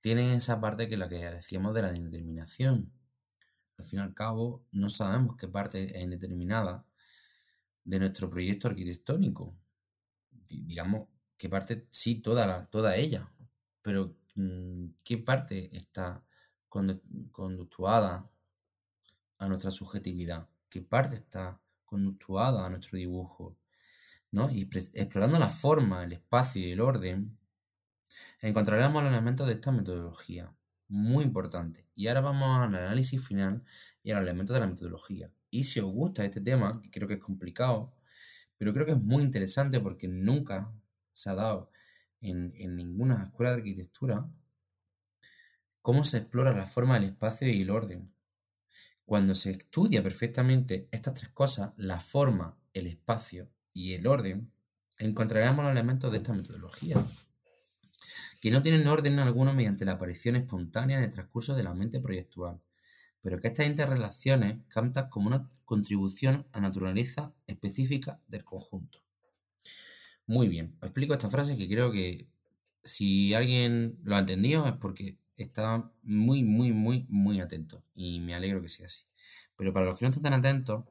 tiene 0.00 0.34
esa 0.34 0.60
parte 0.60 0.88
que 0.88 0.96
la 0.96 1.08
que 1.08 1.16
decíamos 1.16 1.74
de 1.74 1.82
la 1.82 1.96
indeterminación. 1.96 2.92
Al 3.76 3.84
fin 3.84 3.98
y 3.98 4.02
al 4.02 4.14
cabo, 4.14 4.64
no 4.72 4.88
sabemos 4.88 5.36
qué 5.36 5.48
parte 5.48 5.96
es 5.96 6.02
indeterminada 6.02 6.84
de 7.84 7.98
nuestro 7.98 8.30
proyecto 8.30 8.68
arquitectónico. 8.68 9.56
Digamos, 10.30 11.08
qué 11.36 11.48
parte, 11.48 11.86
sí, 11.90 12.16
toda, 12.16 12.66
toda 12.66 12.96
ella, 12.96 13.30
pero 13.82 14.16
mm, 14.34 14.86
¿qué 15.02 15.18
parte 15.18 15.76
está 15.76 16.24
conductuada 16.68 18.30
a 19.38 19.48
nuestra 19.48 19.70
subjetividad? 19.70 20.48
¿Qué 20.68 20.82
parte 20.82 21.16
está 21.16 21.60
conductuada 21.84 22.66
a 22.66 22.70
nuestro 22.70 22.98
dibujo? 22.98 23.56
¿no? 24.34 24.50
Y 24.50 24.68
explorando 24.94 25.38
la 25.38 25.48
forma, 25.48 26.02
el 26.02 26.12
espacio 26.14 26.60
y 26.60 26.72
el 26.72 26.80
orden, 26.80 27.38
encontraremos 28.40 29.00
los 29.00 29.12
elementos 29.12 29.46
de 29.46 29.52
esta 29.52 29.70
metodología. 29.70 30.52
Muy 30.88 31.24
importante. 31.24 31.86
Y 31.94 32.08
ahora 32.08 32.20
vamos 32.20 32.58
al 32.58 32.74
análisis 32.74 33.26
final 33.26 33.64
y 34.02 34.10
a 34.10 34.14
los 34.14 34.22
elementos 34.22 34.54
de 34.54 34.60
la 34.60 34.66
metodología. 34.66 35.32
Y 35.50 35.64
si 35.64 35.80
os 35.80 35.92
gusta 35.92 36.24
este 36.24 36.40
tema, 36.40 36.80
que 36.82 36.90
creo 36.90 37.08
que 37.08 37.14
es 37.14 37.20
complicado, 37.20 37.94
pero 38.58 38.72
creo 38.72 38.86
que 38.86 38.92
es 38.92 39.02
muy 39.02 39.22
interesante 39.22 39.80
porque 39.80 40.08
nunca 40.08 40.72
se 41.12 41.30
ha 41.30 41.34
dado 41.34 41.70
en, 42.20 42.76
ninguna 42.76 43.24
escuela 43.24 43.52
de 43.52 43.58
arquitectura 43.58 44.30
cómo 45.82 46.02
se 46.04 46.18
explora 46.18 46.56
la 46.56 46.66
forma 46.66 46.94
del 46.94 47.10
espacio 47.10 47.48
y 47.48 47.60
el 47.60 47.70
orden. 47.70 48.14
Cuando 49.04 49.34
se 49.34 49.50
estudia 49.50 50.02
perfectamente 50.02 50.88
estas 50.90 51.14
tres 51.14 51.30
cosas, 51.30 51.72
la 51.76 52.00
forma, 52.00 52.58
el 52.72 52.86
espacio 52.86 53.50
y 53.74 53.92
el 53.92 54.06
orden, 54.06 54.50
encontraremos 54.98 55.62
los 55.62 55.72
elementos 55.72 56.10
de 56.10 56.18
esta 56.18 56.32
metodología, 56.32 56.96
que 58.44 58.50
no 58.50 58.62
tienen 58.62 58.86
orden 58.86 59.18
alguno 59.20 59.54
mediante 59.54 59.86
la 59.86 59.92
aparición 59.92 60.36
espontánea 60.36 60.98
en 60.98 61.04
el 61.04 61.10
transcurso 61.10 61.54
de 61.54 61.62
la 61.62 61.72
mente 61.72 61.98
proyectual, 62.00 62.60
pero 63.22 63.40
que 63.40 63.48
estas 63.48 63.66
interrelaciones 63.66 64.58
cantan 64.68 65.08
como 65.08 65.28
una 65.28 65.48
contribución 65.64 66.46
a 66.52 66.60
la 66.60 66.68
naturaleza 66.68 67.32
específica 67.46 68.20
del 68.28 68.44
conjunto. 68.44 68.98
Muy 70.26 70.48
bien, 70.48 70.76
os 70.82 70.88
explico 70.88 71.14
esta 71.14 71.30
frase 71.30 71.56
que 71.56 71.66
creo 71.66 71.90
que 71.90 72.28
si 72.82 73.32
alguien 73.32 73.98
lo 74.04 74.14
ha 74.14 74.18
entendido 74.18 74.66
es 74.66 74.74
porque 74.74 75.16
está 75.38 75.90
muy, 76.02 76.44
muy, 76.44 76.74
muy, 76.74 77.06
muy 77.08 77.40
atento 77.40 77.82
y 77.94 78.20
me 78.20 78.34
alegro 78.34 78.60
que 78.60 78.68
sea 78.68 78.84
así. 78.84 79.04
Pero 79.56 79.72
para 79.72 79.86
los 79.86 79.98
que 79.98 80.04
no 80.04 80.10
están 80.10 80.22
tan 80.22 80.34
atentos, 80.34 80.84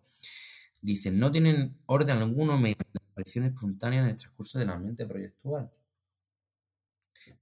dicen, 0.82 1.20
no 1.20 1.32
tienen 1.32 1.78
orden 1.86 2.18
alguno 2.18 2.58
mediante 2.58 2.88
la 2.94 3.12
aparición 3.12 3.46
espontánea 3.46 4.00
en 4.00 4.10
el 4.10 4.16
transcurso 4.16 4.58
de 4.58 4.66
la 4.66 4.80
mente 4.80 5.06
proyectual. 5.06 5.70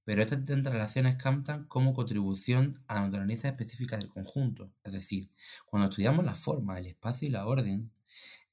Pero 0.03 0.21
estas 0.21 0.45
relaciones 0.47 1.15
cantan 1.17 1.65
como 1.65 1.93
contribución 1.93 2.83
a 2.87 2.95
la 2.95 3.01
naturaleza 3.01 3.49
específica 3.49 3.97
del 3.97 4.09
conjunto. 4.09 4.71
Es 4.83 4.93
decir, 4.93 5.29
cuando 5.65 5.89
estudiamos 5.89 6.25
la 6.25 6.35
forma, 6.35 6.79
el 6.79 6.87
espacio 6.87 7.27
y 7.27 7.31
la 7.31 7.45
orden, 7.45 7.91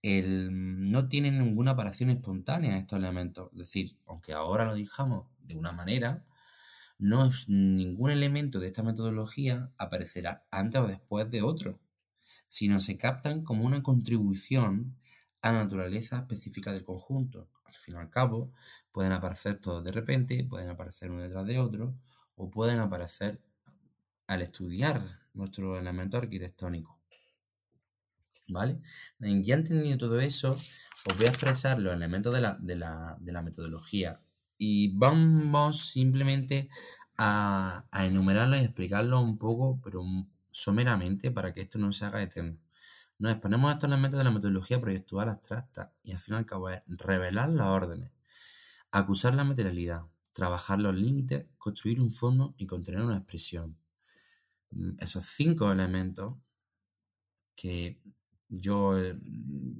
el, 0.02 0.90
no 0.90 1.08
tienen 1.08 1.38
ninguna 1.38 1.72
aparición 1.72 2.10
espontánea 2.10 2.78
estos 2.78 2.98
elementos. 2.98 3.50
Es 3.52 3.58
decir, 3.58 3.96
aunque 4.06 4.32
ahora 4.32 4.64
lo 4.64 4.74
dijamos 4.74 5.26
de 5.40 5.56
una 5.56 5.72
manera, 5.72 6.24
no 6.98 7.26
es, 7.26 7.48
ningún 7.48 8.10
elemento 8.10 8.58
de 8.60 8.68
esta 8.68 8.82
metodología 8.82 9.70
aparecerá 9.78 10.44
antes 10.50 10.80
o 10.80 10.86
después 10.86 11.30
de 11.30 11.42
otro, 11.42 11.78
sino 12.48 12.80
se 12.80 12.98
captan 12.98 13.44
como 13.44 13.64
una 13.64 13.82
contribución 13.82 14.96
a 15.42 15.52
la 15.52 15.64
naturaleza 15.64 16.18
específica 16.18 16.72
del 16.72 16.84
conjunto. 16.84 17.48
Al 17.68 17.74
fin 17.74 17.94
y 17.94 17.98
al 17.98 18.10
cabo, 18.10 18.50
pueden 18.90 19.12
aparecer 19.12 19.56
todos 19.60 19.84
de 19.84 19.92
repente, 19.92 20.44
pueden 20.44 20.70
aparecer 20.70 21.10
uno 21.10 21.22
detrás 21.22 21.46
de 21.46 21.58
otro, 21.58 21.94
o 22.36 22.50
pueden 22.50 22.78
aparecer 22.78 23.38
al 24.26 24.42
estudiar 24.42 25.20
nuestro 25.34 25.78
elemento 25.78 26.16
arquitectónico. 26.16 26.98
¿Vale? 28.48 28.80
Ya 29.18 29.56
entendido 29.56 29.98
todo 29.98 30.18
eso, 30.20 30.52
os 30.52 31.16
voy 31.16 31.26
a 31.26 31.30
expresar 31.30 31.78
los 31.78 31.92
elementos 31.92 32.32
de 32.32 32.40
la, 32.76 33.42
metodología 33.42 34.18
y 34.56 34.96
vamos 34.96 35.90
simplemente 35.90 36.70
a, 37.18 37.84
a 37.90 38.06
enumerarlos 38.06 38.60
y 38.60 38.64
explicarlos 38.64 39.22
un 39.22 39.36
poco, 39.36 39.78
pero 39.82 40.02
someramente 40.50 41.30
para 41.30 41.52
que 41.52 41.60
esto 41.60 41.78
no 41.78 41.92
se 41.92 42.06
haga 42.06 42.22
eterno. 42.22 42.58
Nos 43.18 43.32
exponemos 43.32 43.72
estos 43.72 43.88
elementos 43.88 44.18
de 44.18 44.24
la 44.24 44.30
metodología 44.30 44.80
proyectual 44.80 45.28
abstracta 45.28 45.92
y 46.04 46.12
al 46.12 46.18
fin 46.18 46.34
y 46.34 46.38
al 46.38 46.46
cabo 46.46 46.70
es 46.70 46.82
revelar 46.86 47.48
las 47.48 47.66
órdenes, 47.66 48.12
acusar 48.92 49.34
la 49.34 49.42
materialidad, 49.42 50.02
trabajar 50.32 50.78
los 50.78 50.94
límites, 50.94 51.46
construir 51.58 52.00
un 52.00 52.10
fondo 52.10 52.54
y 52.58 52.66
contener 52.66 53.02
una 53.02 53.16
expresión. 53.16 53.76
Mm, 54.70 54.92
esos 55.00 55.24
cinco 55.24 55.72
elementos 55.72 56.36
que 57.56 58.00
yo 58.48 58.96
eh, 58.96 59.18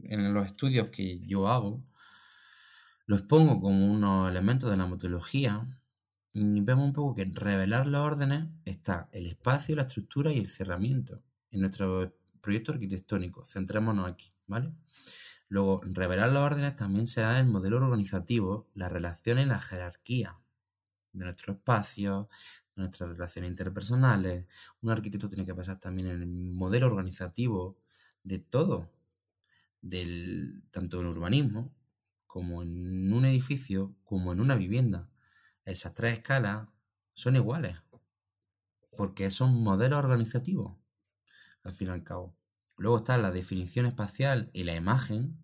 en 0.03 0.35
los 0.35 0.47
estudios 0.47 0.91
que 0.91 1.21
yo 1.21 1.49
hago 1.49 1.83
los 3.07 3.23
pongo 3.23 3.61
como 3.61 3.87
unos 3.87 4.29
elementos 4.29 4.69
de 4.69 4.77
la 4.77 4.87
metodología 4.87 5.65
y 6.35 6.61
vemos 6.61 6.85
un 6.85 6.93
poco 6.93 7.15
que 7.15 7.23
en 7.23 7.35
revelar 7.35 7.87
las 7.87 8.03
órdenes 8.03 8.49
está 8.65 9.09
el 9.13 9.27
espacio, 9.27 9.77
la 9.77 9.83
estructura 9.83 10.33
y 10.33 10.39
el 10.39 10.49
cerramiento. 10.49 11.23
En 11.51 11.61
nuestro 11.61 12.15
proyecto 12.41 12.73
arquitectónico, 12.73 13.45
centrémonos 13.45 14.11
aquí, 14.11 14.33
¿vale? 14.47 14.73
Luego, 15.49 15.81
revelar 15.85 16.31
las 16.31 16.43
órdenes 16.43 16.77
también 16.77 17.07
será 17.07 17.39
el 17.39 17.47
modelo 17.47 17.79
organizativo, 17.79 18.69
las 18.75 18.93
relaciones 18.93 19.47
y 19.47 19.49
la 19.49 19.59
jerarquía 19.59 20.39
de 21.13 21.25
nuestro 21.25 21.55
espacio, 21.55 22.29
de 22.77 22.83
nuestras 22.83 23.11
relaciones 23.11 23.51
interpersonales. 23.51 24.47
Un 24.83 24.91
arquitecto 24.91 25.29
tiene 25.29 25.47
que 25.47 25.55
pasar 25.55 25.79
también 25.81 26.09
en 26.09 26.23
el 26.23 26.27
modelo 26.27 26.87
organizativo 26.87 27.79
de 28.23 28.39
todo, 28.39 28.91
del, 29.81 30.65
tanto 30.71 31.01
en 31.01 31.07
urbanismo, 31.07 31.75
como 32.27 32.63
en 32.63 33.13
un 33.13 33.25
edificio, 33.25 33.97
como 34.05 34.33
en 34.33 34.41
una 34.41 34.55
vivienda. 34.55 35.09
Esas 35.65 35.95
tres 35.95 36.15
escalas 36.15 36.69
son 37.15 37.37
iguales, 37.37 37.77
porque 38.97 39.31
son 39.31 39.63
modelos 39.63 39.99
organizativos, 39.99 40.77
al 41.69 41.75
fin 41.75 41.89
y 41.89 41.91
al 41.91 42.05
cabo. 42.05 42.35
Luego 42.77 42.99
está 42.99 43.19
la 43.19 43.31
definición 43.31 43.87
espacial 43.87 44.51
y 44.53 44.65
la 44.65 44.75
imagen, 44.75 45.41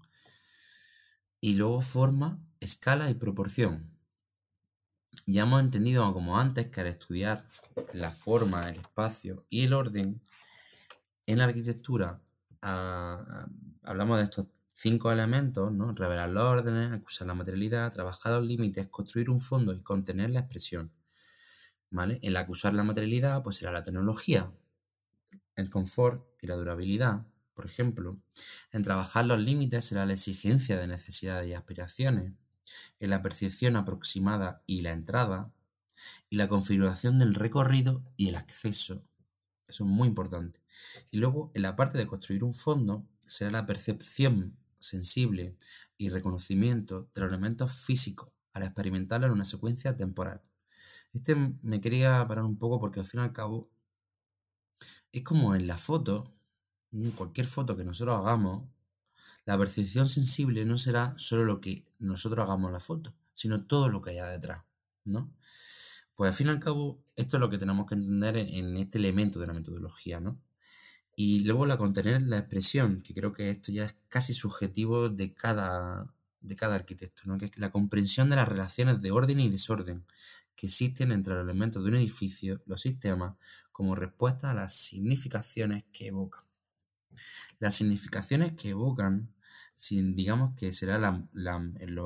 y 1.41 1.55
luego 1.55 1.81
forma, 1.83 2.41
escala 2.61 3.11
y 3.11 3.15
proporción. 3.15 3.91
Ya 5.27 5.43
hemos 5.43 5.61
entendido 5.61 6.13
como 6.13 6.39
antes 6.39 6.69
que 6.69 6.81
al 6.81 6.89
estudiar 6.89 7.47
la 7.93 8.11
forma, 8.11 8.69
el 8.69 8.77
espacio 8.77 9.47
y 9.49 9.65
el 9.65 9.73
orden 9.73 10.23
en 11.27 11.39
la 11.39 11.45
arquitectura 11.45 12.21
hablamos 13.83 14.19
de 14.19 14.25
estos 14.25 14.49
cinco 14.73 15.13
elementos, 15.13 15.73
¿no? 15.73 15.93
Revelar 15.93 16.31
los 16.31 16.45
órdenes, 16.45 16.93
acusar 16.93 17.27
la 17.27 17.35
materialidad, 17.35 17.93
trabajar 17.93 18.33
los 18.33 18.47
límites, 18.47 18.89
construir 18.89 19.31
un 19.31 19.39
fondo 19.39 19.73
y 19.73 19.83
contener 19.83 20.31
la 20.31 20.41
expresión. 20.41 20.93
¿Vale? 21.91 22.19
El 22.23 22.37
acusar 22.37 22.75
la 22.75 22.83
materialidad, 22.83 23.43
pues 23.43 23.57
será 23.57 23.71
la 23.71 23.85
tecnología, 23.85 24.51
el 25.57 25.71
confort 25.71 26.27
y 26.41 26.47
la 26.47 26.57
durabilidad, 26.57 27.27
por 27.55 27.67
ejemplo. 27.67 28.19
En 28.73 28.83
trabajar 28.83 29.27
los 29.27 29.41
límites 29.41 29.85
será 29.85 30.07
la 30.07 30.15
exigencia 30.15 30.77
de 30.77 30.89
necesidades 30.89 31.49
y 31.49 31.55
aspiraciones, 31.55 32.33
en 32.99 33.11
la 33.11 33.23
percepción 33.23 33.77
aproximada 33.77 34.63
y 34.67 34.83
la 34.83 34.91
entrada, 34.91 35.53
y 36.31 36.37
la 36.37 36.49
configuración 36.49 37.19
del 37.19 37.35
recorrido 37.35 38.03
y 38.17 38.29
el 38.29 38.37
acceso. 38.37 39.07
Eso 39.69 39.85
es 39.85 39.91
muy 39.91 40.09
importante. 40.09 40.61
Y 41.11 41.19
luego, 41.19 41.51
en 41.55 41.63
la 41.63 41.77
parte 41.77 41.99
de 41.99 42.07
construir 42.07 42.45
un 42.45 42.53
fondo, 42.53 43.07
será 43.21 43.51
la 43.51 43.67
percepción 43.67 44.57
sensible 44.79 45.57
y 45.97 46.11
reconocimiento 46.11 47.09
de 47.15 47.23
los 47.23 47.31
elementos 47.31 47.73
físicos 47.73 48.33
al 48.53 48.65
experimentarlo 48.65 49.27
en 49.27 49.33
una 49.33 49.45
secuencia 49.45 49.97
temporal. 49.97 50.43
Este 51.13 51.35
me 51.35 51.81
quería 51.81 52.27
parar 52.27 52.45
un 52.45 52.59
poco 52.59 52.81
porque 52.81 53.01
al 53.01 53.07
fin 53.07 53.21
y 53.21 53.23
al 53.23 53.33
cabo 53.33 53.71
es 55.15 55.23
como 55.23 55.55
en 55.55 55.69
la 55.69 55.77
foto, 55.77 56.35
en 56.93 57.13
cualquier 57.13 57.47
foto 57.47 57.77
que 57.77 57.85
nosotros 57.85 58.19
hagamos, 58.19 58.65
la 59.47 59.57
percepción 59.57 60.09
sensible 60.09 60.65
no 60.65 60.77
será 60.77 61.15
solo 61.17 61.45
lo 61.45 61.61
que 61.61 61.85
nosotros 62.01 62.45
hagamos 62.45 62.69
en 62.69 62.73
la 62.73 62.81
foto, 62.81 63.13
sino 63.33 63.65
todo 63.65 63.89
lo 63.89 64.03
que 64.03 64.11
haya 64.11 64.27
detrás, 64.27 64.65
¿no? 65.05 65.33
Pues 66.17 66.31
al 66.31 66.35
fin 66.35 66.49
y 66.49 66.51
al 66.51 66.59
cabo, 66.59 66.99
esto 67.15 67.37
es 67.37 67.41
lo 67.41 67.49
que 67.49 67.59
tenemos 67.59 67.87
que 67.87 67.95
entender 67.95 68.37
en 68.39 68.77
este 68.77 68.99
elemento 68.99 69.39
de 69.39 69.47
la 69.47 69.53
metodología, 69.53 70.19
¿no? 70.19 70.41
Y 71.15 71.45
luego 71.45 71.65
la 71.65 71.77
contener 71.77 72.21
la 72.23 72.39
expresión, 72.39 73.01
que 73.01 73.15
creo 73.15 73.33
que 73.33 73.51
esto 73.51 73.71
ya 73.71 73.85
es 73.85 73.95
casi 74.09 74.35
subjetivo 74.35 75.11
de 75.11 75.33
cada, 75.33 76.13
de 76.41 76.57
cada 76.57 76.75
arquitecto, 76.75 77.23
¿no? 77.27 77.39
que 77.39 77.45
es 77.45 77.57
la 77.59 77.71
comprensión 77.71 78.31
de 78.31 78.37
las 78.37 78.49
relaciones 78.49 79.01
de 79.01 79.13
orden 79.13 79.39
y 79.39 79.49
desorden 79.49 80.05
que 80.57 80.67
existen 80.67 81.13
entre 81.13 81.35
los 81.35 81.43
elementos 81.43 81.83
de 81.83 81.91
un 81.91 81.97
edificio, 81.97 82.63
los 82.67 82.83
sistemas, 82.83 83.37
como 83.73 83.95
respuesta 83.95 84.51
a 84.51 84.55
las 84.55 84.75
significaciones 84.75 85.85
que 85.93 86.09
evocan. 86.09 86.45
Las 87.59 87.75
significaciones 87.75 88.53
que 88.53 88.71
evocan, 88.71 89.35
digamos 89.91 90.55
que 90.57 90.73
será 90.73 90.97
el, 90.97 91.99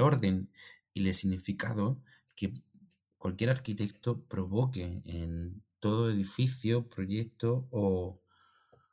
orden 0.00 0.50
y 0.92 1.06
el 1.06 1.14
significado 1.14 2.00
que 2.36 2.52
cualquier 3.18 3.50
arquitecto 3.50 4.22
provoque 4.24 5.02
en 5.04 5.62
todo 5.80 6.10
edificio, 6.10 6.88
proyecto 6.88 7.68
o 7.70 8.20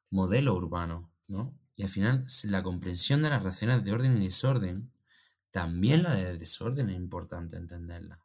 modelo 0.10 0.56
urbano, 0.56 1.12
¿no? 1.28 1.58
Y 1.76 1.84
al 1.84 1.90
final 1.90 2.26
la 2.46 2.64
comprensión 2.64 3.22
de 3.22 3.30
las 3.30 3.42
relaciones 3.42 3.84
de 3.84 3.92
orden 3.92 4.18
y 4.18 4.26
desorden, 4.26 4.92
también 5.52 6.04
la 6.04 6.16
de 6.16 6.38
desorden 6.38 6.90
es 6.90 6.96
importante 6.96 7.56
entenderla. 7.56 8.20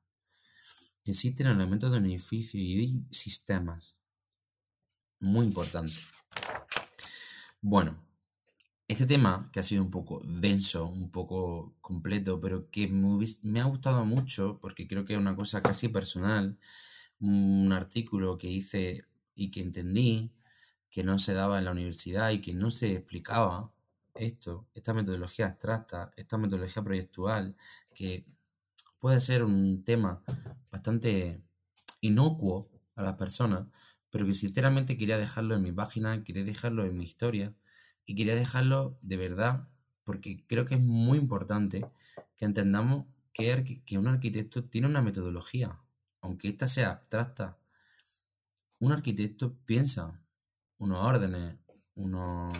Existen 1.06 1.46
elementos 1.46 1.92
de 1.92 1.98
un 1.98 2.06
edificio 2.06 2.60
y 2.60 3.06
sistemas. 3.10 3.96
Muy 5.20 5.46
importante. 5.46 5.94
Bueno, 7.60 7.96
este 8.88 9.06
tema 9.06 9.48
que 9.52 9.60
ha 9.60 9.62
sido 9.62 9.82
un 9.82 9.90
poco 9.90 10.20
denso, 10.24 10.86
un 10.88 11.10
poco 11.10 11.76
completo, 11.80 12.40
pero 12.40 12.70
que 12.70 12.88
me, 12.88 13.60
ha 13.60 13.64
gustado 13.64 14.04
mucho 14.04 14.58
porque 14.60 14.88
creo 14.88 15.04
que 15.04 15.14
es 15.14 15.18
una 15.18 15.36
cosa 15.36 15.62
casi 15.62 15.88
personal, 15.88 16.58
un 17.20 17.72
artículo 17.72 18.36
que 18.36 18.48
hice 18.48 19.04
y 19.34 19.50
que 19.50 19.62
entendí 19.62 20.32
que 20.90 21.04
no 21.04 21.18
se 21.18 21.34
daba 21.34 21.58
en 21.58 21.66
la 21.66 21.72
universidad 21.72 22.30
y 22.30 22.40
que 22.40 22.52
no 22.52 22.70
se 22.70 22.94
explicaba 22.96 23.72
esto, 24.14 24.66
esta 24.74 24.92
metodología 24.92 25.46
abstracta, 25.46 26.12
esta 26.16 26.36
metodología 26.36 26.82
proyectual, 26.82 27.56
que 27.94 28.24
puede 28.98 29.20
ser 29.20 29.44
un 29.44 29.84
tema 29.84 30.22
bastante 30.70 31.42
inocuo 32.00 32.70
a 32.94 33.02
las 33.02 33.14
personas, 33.14 33.66
pero 34.10 34.26
que 34.26 34.32
sinceramente 34.32 34.96
quería 34.96 35.18
dejarlo 35.18 35.54
en 35.54 35.62
mi 35.62 35.72
página, 35.72 36.24
quería 36.24 36.44
dejarlo 36.44 36.84
en 36.84 36.96
mi 36.96 37.04
historia 37.04 37.54
y 38.04 38.14
quería 38.14 38.34
dejarlo 38.34 38.98
de 39.02 39.16
verdad 39.16 39.68
porque 40.06 40.44
creo 40.46 40.64
que 40.64 40.76
es 40.76 40.80
muy 40.80 41.18
importante 41.18 41.84
que 42.36 42.44
entendamos 42.44 43.06
que, 43.32 43.98
un 43.98 44.06
arquitecto 44.06 44.64
tiene 44.64 44.86
una 44.86 45.02
metodología, 45.02 45.82
aunque 46.20 46.48
ésta 46.48 46.68
sea 46.68 46.92
abstracta. 46.92 47.58
Un 48.78 48.92
arquitecto 48.92 49.58
piensa 49.66 50.22
unos 50.78 51.04
órdenes, 51.04 51.56
unos, 51.96 52.54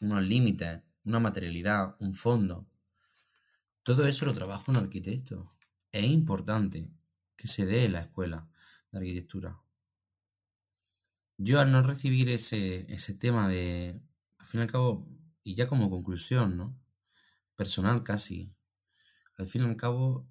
unos 0.00 0.26
límites, 0.26 0.80
una 1.04 1.20
materialidad, 1.20 1.94
un 2.00 2.14
fondo, 2.14 2.66
todo 3.82 4.06
eso 4.06 4.26
lo 4.26 4.34
trabaja 4.34 4.70
un 4.70 4.78
arquitecto. 4.78 5.48
Es 5.90 6.04
importante 6.04 6.90
que 7.36 7.48
se 7.48 7.66
dé 7.66 7.86
en 7.86 7.92
la 7.92 8.02
escuela 8.02 8.48
de 8.90 8.98
arquitectura. 8.98 9.60
Yo 11.38 11.60
al 11.60 11.72
no 11.72 11.82
recibir 11.82 12.28
ese, 12.28 12.86
ese 12.92 13.14
tema 13.14 13.48
de, 13.48 14.00
al 14.38 14.46
fin 14.46 14.60
y 14.60 14.62
al 14.62 14.70
cabo, 14.70 15.08
y 15.42 15.54
ya 15.54 15.66
como 15.66 15.90
conclusión, 15.90 16.56
¿no? 16.56 16.78
Personal 17.56 18.04
casi, 18.04 18.54
al 19.36 19.46
fin 19.46 19.62
y 19.62 19.64
al 19.64 19.76
cabo, 19.76 20.28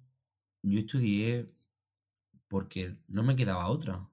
yo 0.62 0.78
estudié 0.78 1.52
porque 2.48 2.96
no 3.08 3.22
me 3.22 3.36
quedaba 3.36 3.68
otra. 3.68 4.08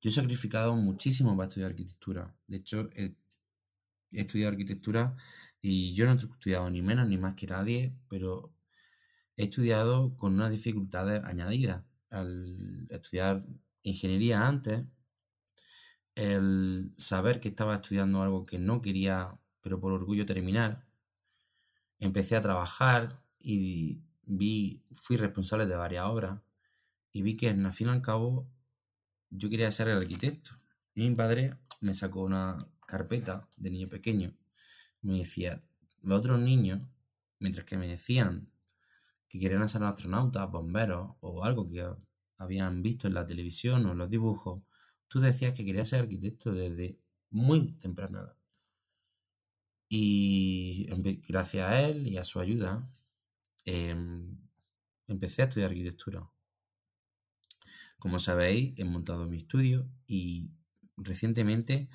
Yo 0.00 0.10
he 0.10 0.12
sacrificado 0.12 0.74
muchísimo 0.74 1.36
para 1.36 1.48
estudiar 1.48 1.70
arquitectura. 1.70 2.34
De 2.46 2.56
hecho, 2.56 2.88
he, 2.94 3.14
he 4.12 4.20
estudiado 4.20 4.52
arquitectura 4.52 5.16
y 5.60 5.94
yo 5.94 6.06
no 6.06 6.12
he 6.12 6.16
estudiado 6.16 6.70
ni 6.70 6.82
menos 6.82 7.08
ni 7.08 7.18
más 7.18 7.34
que 7.34 7.46
nadie, 7.46 7.94
pero 8.08 8.54
he 9.36 9.44
estudiado 9.44 10.16
con 10.16 10.34
unas 10.34 10.50
dificultades 10.50 11.22
añadidas. 11.24 11.82
Al 12.10 12.86
estudiar 12.90 13.44
ingeniería 13.82 14.46
antes, 14.46 14.84
el 16.14 16.92
saber 16.96 17.40
que 17.40 17.48
estaba 17.48 17.76
estudiando 17.76 18.22
algo 18.22 18.44
que 18.44 18.58
no 18.58 18.82
quería 18.82 19.38
pero 19.62 19.80
por 19.80 19.92
orgullo 19.92 20.26
terminar. 20.26 20.84
Empecé 21.98 22.36
a 22.36 22.42
trabajar 22.42 23.22
y 23.40 24.02
vi, 24.24 24.82
fui 24.92 25.16
responsable 25.16 25.66
de 25.66 25.76
varias 25.76 26.04
obras 26.04 26.40
y 27.12 27.22
vi 27.22 27.36
que 27.36 27.48
al 27.48 27.72
fin 27.72 27.86
y 27.86 27.90
al 27.90 28.02
cabo 28.02 28.50
yo 29.30 29.48
quería 29.48 29.70
ser 29.70 29.88
el 29.88 29.98
arquitecto. 29.98 30.50
Y 30.94 31.08
mi 31.08 31.14
padre 31.14 31.56
me 31.80 31.94
sacó 31.94 32.22
una 32.22 32.58
carpeta 32.86 33.48
de 33.56 33.70
niño 33.70 33.88
pequeño. 33.88 34.36
Me 35.00 35.18
decía, 35.18 35.62
los 36.02 36.18
otros 36.18 36.40
niños, 36.40 36.80
mientras 37.38 37.64
que 37.64 37.78
me 37.78 37.88
decían 37.88 38.51
que 39.32 39.40
querían 39.40 39.66
ser 39.66 39.82
astronautas, 39.82 40.50
bomberos 40.50 41.16
o 41.20 41.42
algo 41.42 41.64
que 41.66 41.88
habían 42.36 42.82
visto 42.82 43.08
en 43.08 43.14
la 43.14 43.24
televisión 43.24 43.86
o 43.86 43.92
en 43.92 43.98
los 43.98 44.10
dibujos, 44.10 44.62
tú 45.08 45.20
decías 45.20 45.56
que 45.56 45.64
querías 45.64 45.88
ser 45.88 46.02
arquitecto 46.02 46.52
desde 46.52 47.00
muy 47.30 47.72
temprana 47.78 48.20
edad. 48.20 48.36
Y 49.88 50.86
gracias 51.26 51.66
a 51.66 51.80
él 51.80 52.06
y 52.06 52.18
a 52.18 52.24
su 52.24 52.40
ayuda, 52.40 52.86
em, 53.64 54.36
empecé 55.06 55.40
a 55.40 55.46
estudiar 55.46 55.70
arquitectura. 55.70 56.30
Como 57.98 58.18
sabéis, 58.18 58.74
he 58.76 58.84
montado 58.84 59.26
mi 59.26 59.38
estudio 59.38 59.88
y 60.06 60.50
recientemente 60.98 61.88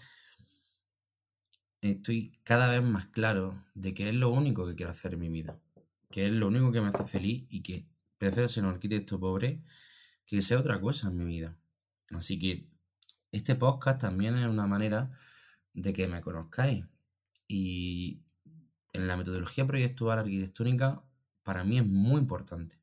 estoy 1.81 2.31
cada 2.43 2.71
vez 2.71 2.81
más 2.81 3.05
claro 3.07 3.63
de 3.75 3.93
que 3.93 4.09
es 4.09 4.15
lo 4.15 4.31
único 4.31 4.65
que 4.67 4.73
quiero 4.75 4.89
hacer 4.89 5.13
en 5.13 5.19
mi 5.19 5.29
vida, 5.29 5.61
que 6.09 6.27
es 6.27 6.31
lo 6.31 6.47
único 6.47 6.71
que 6.71 6.81
me 6.81 6.87
hace 6.87 7.03
feliz 7.03 7.45
y 7.49 7.61
que 7.61 7.87
prefiero 8.17 8.47
ser 8.47 8.63
un 8.63 8.71
arquitecto 8.71 9.19
pobre 9.19 9.61
que 10.25 10.41
sea 10.41 10.59
otra 10.59 10.79
cosa 10.79 11.07
en 11.07 11.17
mi 11.17 11.25
vida. 11.25 11.57
Así 12.11 12.39
que 12.39 12.69
este 13.31 13.55
podcast 13.55 14.01
también 14.01 14.37
es 14.37 14.47
una 14.47 14.67
manera 14.67 15.09
de 15.73 15.93
que 15.93 16.07
me 16.07 16.21
conozcáis. 16.21 16.85
Y 17.47 18.23
en 18.93 19.07
la 19.07 19.15
metodología 19.15 19.65
proyectual 19.65 20.19
arquitectónica 20.19 21.03
para 21.43 21.63
mí 21.63 21.77
es 21.77 21.85
muy 21.85 22.19
importante. 22.19 22.79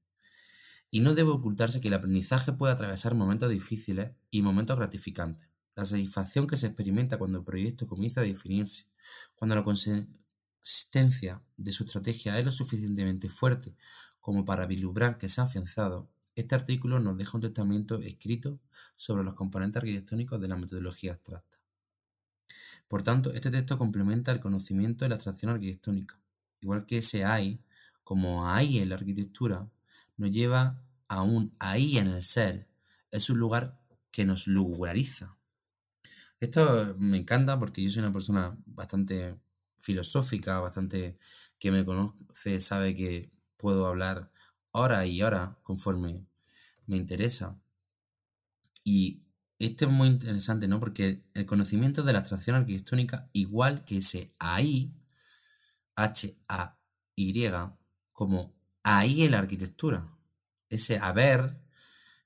Y 0.91 1.01
no 1.01 1.15
debe 1.15 1.31
ocultarse 1.31 1.81
que 1.81 1.89
el 1.89 1.95
aprendizaje 1.95 2.53
puede 2.53 2.73
atravesar 2.73 3.15
momentos 3.15 3.51
difíciles 3.51 4.13
y 4.31 4.43
momentos 4.43 4.79
gratificantes. 4.79 5.49
La 5.75 5.85
satisfacción 5.85 6.47
que 6.47 6.57
se 6.57 6.69
experimenta 6.69 7.19
cuando 7.19 7.39
el 7.39 7.45
proyecto 7.45 7.89
comienza 7.89 8.21
a 8.21 8.25
definirse, 8.25 8.93
cuando 9.35 9.57
la 9.57 9.65
consistencia 10.65 11.43
de 11.59 11.73
su 11.73 11.85
estrategia 11.85 12.39
es 12.39 12.45
lo 12.47 12.51
suficientemente 12.51 13.29
fuerte 13.29 13.75
como 14.19 14.47
para 14.47 14.65
vislumbrar 14.65 15.19
que 15.19 15.29
se 15.29 15.43
ha 15.43 15.45
afianzado, 15.45 16.09
este 16.37 16.55
artículo 16.55 16.99
nos 17.01 17.19
deja 17.19 17.37
un 17.37 17.43
testamento 17.43 17.99
escrito 17.99 18.59
sobre 18.97 19.25
los 19.25 19.35
componentes 19.35 19.83
arquitectónicos 19.83 20.41
de 20.41 20.49
la 20.49 20.57
metodología 20.57 21.13
abstracta. 21.13 21.59
Por 22.89 23.03
tanto, 23.03 23.31
este 23.35 23.51
texto 23.51 23.77
complementa 23.77 24.33
el 24.33 24.41
conocimiento 24.41 25.05
de 25.05 25.11
la 25.11 25.17
abstracción 25.17 25.53
arquitectónica, 25.53 26.19
igual 26.63 26.87
que 26.87 26.99
ese 26.99 27.27
hay, 27.27 27.61
como 28.03 28.49
ahí 28.49 28.79
en 28.79 28.89
la 28.89 28.95
arquitectura, 28.95 29.69
nos 30.17 30.31
lleva 30.31 30.83
a 31.09 31.21
un 31.21 31.55
ahí 31.59 31.99
en 31.99 32.07
el 32.07 32.23
ser, 32.23 32.67
es 33.11 33.29
un 33.29 33.39
lugar 33.39 33.79
que 34.11 34.25
nos 34.25 34.47
lugariza. 34.47 35.37
Esto 36.41 36.97
me 36.99 37.19
encanta 37.19 37.59
porque 37.59 37.83
yo 37.83 37.91
soy 37.91 38.03
una 38.03 38.13
persona 38.13 38.57
bastante 38.65 39.37
filosófica, 39.85 40.61
bastante 40.61 41.19
que 41.59 41.71
me 41.71 41.85
conoce, 41.85 42.61
sabe 42.61 42.95
que 42.95 43.31
puedo 43.59 43.87
hablar 43.87 44.33
hora 44.71 45.07
y 45.07 45.23
hora 45.23 45.59
conforme 45.63 46.27
me 46.87 46.97
interesa. 46.97 47.61
Y 48.83 49.23
esto 49.59 49.85
es 49.85 49.91
muy 49.91 50.09
interesante, 50.09 50.69
¿no? 50.69 50.81
Porque 50.81 51.25
el 51.35 51.47
conocimiento 51.47 52.03
de 52.03 52.13
la 52.13 52.21
abstracción 52.21 52.57
arquitectónica, 52.57 53.29
igual 53.33 53.85
que 53.85 53.99
ese 53.99 54.33
ahí, 54.39 54.97
H-A-Y, 55.97 57.51
como 58.13 58.57
ahí 58.83 59.23
en 59.23 59.33
la 59.33 59.39
arquitectura, 59.39 60.11
ese 60.71 60.99
haber 60.99 61.61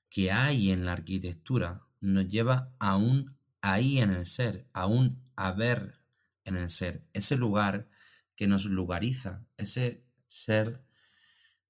que 0.09 0.31
hay 0.31 0.71
en 0.71 0.85
la 0.85 0.93
arquitectura 0.93 1.85
nos 1.99 2.27
lleva 2.27 2.73
a 2.79 2.95
un 2.95 3.37
ahí 3.61 3.99
en 3.99 4.11
el 4.11 4.25
ser, 4.25 4.67
a 4.73 4.85
un 4.87 5.21
haber 5.35 5.98
en 6.45 6.55
el 6.55 6.69
ser, 6.69 7.03
ese 7.13 7.37
lugar 7.37 7.89
que 8.35 8.47
nos 8.47 8.65
lugariza, 8.65 9.45
ese 9.57 10.05
ser 10.27 10.83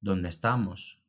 donde 0.01 0.29
estamos. 0.29 1.01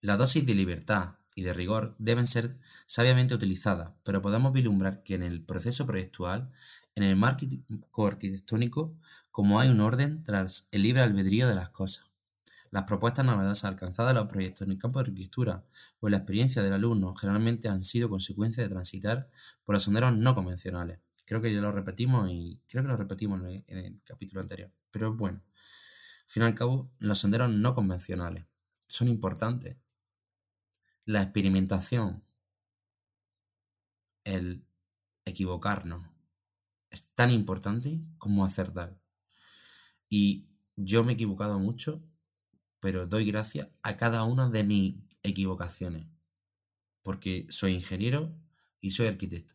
La 0.00 0.16
dosis 0.16 0.46
de 0.46 0.54
libertad 0.54 1.16
y 1.34 1.42
de 1.42 1.52
rigor 1.52 1.94
deben 1.98 2.26
ser 2.26 2.58
sabiamente 2.86 3.34
utilizadas, 3.34 3.92
pero 4.02 4.22
podemos 4.22 4.52
vislumbrar 4.52 5.02
que 5.02 5.14
en 5.14 5.22
el 5.22 5.42
proceso 5.42 5.86
proyectual, 5.86 6.50
en 6.94 7.02
el 7.02 7.16
marco 7.16 8.06
arquitectónico, 8.06 8.96
como 9.30 9.60
hay 9.60 9.68
un 9.68 9.80
orden 9.80 10.24
tras 10.24 10.68
el 10.70 10.82
libre 10.82 11.02
albedrío 11.02 11.48
de 11.48 11.54
las 11.54 11.70
cosas. 11.70 12.09
Las 12.70 12.84
propuestas 12.84 13.24
novedosas 13.24 13.64
alcanzadas 13.64 14.12
en 14.12 14.18
los 14.18 14.26
proyectos 14.26 14.62
en 14.62 14.72
el 14.72 14.78
campo 14.78 15.00
de 15.00 15.08
arquitectura 15.08 15.64
o 15.98 16.06
en 16.06 16.12
la 16.12 16.18
experiencia 16.18 16.62
del 16.62 16.72
alumno 16.72 17.14
generalmente 17.14 17.68
han 17.68 17.82
sido 17.82 18.08
consecuencia 18.08 18.62
de 18.62 18.68
transitar 18.68 19.28
por 19.64 19.74
los 19.74 19.82
senderos 19.82 20.16
no 20.16 20.34
convencionales. 20.36 21.00
Creo 21.24 21.42
que 21.42 21.52
ya 21.52 21.60
lo 21.60 21.72
repetimos 21.72 22.30
y 22.30 22.60
creo 22.68 22.82
que 22.82 22.88
lo 22.88 22.96
repetimos 22.96 23.42
en 23.42 23.64
el, 23.78 24.00
capítulo 24.04 24.40
anterior, 24.40 24.72
pero 24.90 25.14
bueno. 25.14 25.42
Al 25.44 26.32
fin 26.32 26.42
y 26.44 26.46
al 26.46 26.54
cabo, 26.54 26.92
los 26.98 27.18
senderos 27.18 27.50
no 27.50 27.74
convencionales 27.74 28.44
son 28.86 29.08
importantes. 29.08 29.76
La 31.06 31.22
experimentación, 31.22 32.24
el 34.22 34.64
equivocarnos, 35.24 36.06
es 36.90 37.14
tan 37.14 37.30
importante 37.30 38.00
como 38.18 38.44
acertar. 38.44 39.00
Y 40.08 40.48
yo 40.76 41.04
me 41.04 41.12
he 41.12 41.14
equivocado 41.14 41.58
mucho 41.58 42.02
pero 42.80 43.06
doy 43.06 43.26
gracias 43.26 43.68
a 43.82 43.96
cada 43.96 44.24
una 44.24 44.48
de 44.48 44.64
mis 44.64 44.96
equivocaciones, 45.22 46.06
porque 47.02 47.46
soy 47.50 47.74
ingeniero 47.74 48.34
y 48.80 48.90
soy 48.92 49.06
arquitecto. 49.06 49.54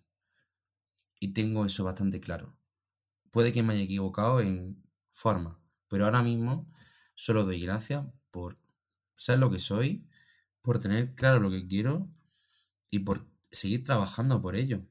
Y 1.20 1.30
tengo 1.34 1.66
eso 1.66 1.84
bastante 1.84 2.20
claro. 2.20 2.58
Puede 3.32 3.52
que 3.52 3.64
me 3.64 3.74
haya 3.74 3.84
equivocado 3.84 4.40
en 4.40 4.84
forma, 5.12 5.60
pero 5.88 6.06
ahora 6.06 6.24
mismo 6.24 6.72
solo 7.16 7.44
doy 7.44 7.62
gracias 7.62 8.06
por 8.30 8.60
ser 9.16 9.40
lo 9.40 9.50
que 9.50 9.60
soy, 9.60 10.08
por 10.62 10.80
tener 10.80 11.16
claro 11.16 11.40
lo 11.40 11.50
que 11.50 11.68
quiero 11.68 12.10
y 12.90 13.00
por 13.00 13.28
seguir 13.52 13.84
trabajando 13.84 14.42
por 14.42 14.56
ello. 14.56 14.86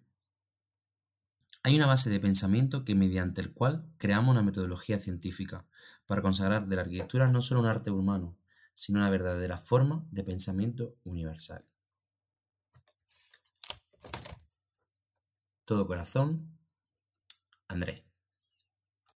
Hay 1.66 1.76
una 1.76 1.86
base 1.86 2.10
de 2.10 2.20
pensamiento 2.20 2.84
que 2.84 2.94
mediante 2.94 3.40
el 3.40 3.54
cual 3.54 3.90
creamos 3.96 4.32
una 4.32 4.42
metodología 4.42 4.98
científica 4.98 5.66
para 6.04 6.20
consagrar 6.20 6.68
de 6.68 6.76
la 6.76 6.82
arquitectura 6.82 7.26
no 7.26 7.40
solo 7.40 7.60
un 7.60 7.66
arte 7.66 7.90
humano, 7.90 8.36
sino 8.74 8.98
una 8.98 9.08
verdadera 9.08 9.56
forma 9.56 10.06
de 10.10 10.24
pensamiento 10.24 10.94
universal. 11.04 11.64
Todo 15.64 15.86
corazón, 15.86 16.54
Andrés. 17.66 18.04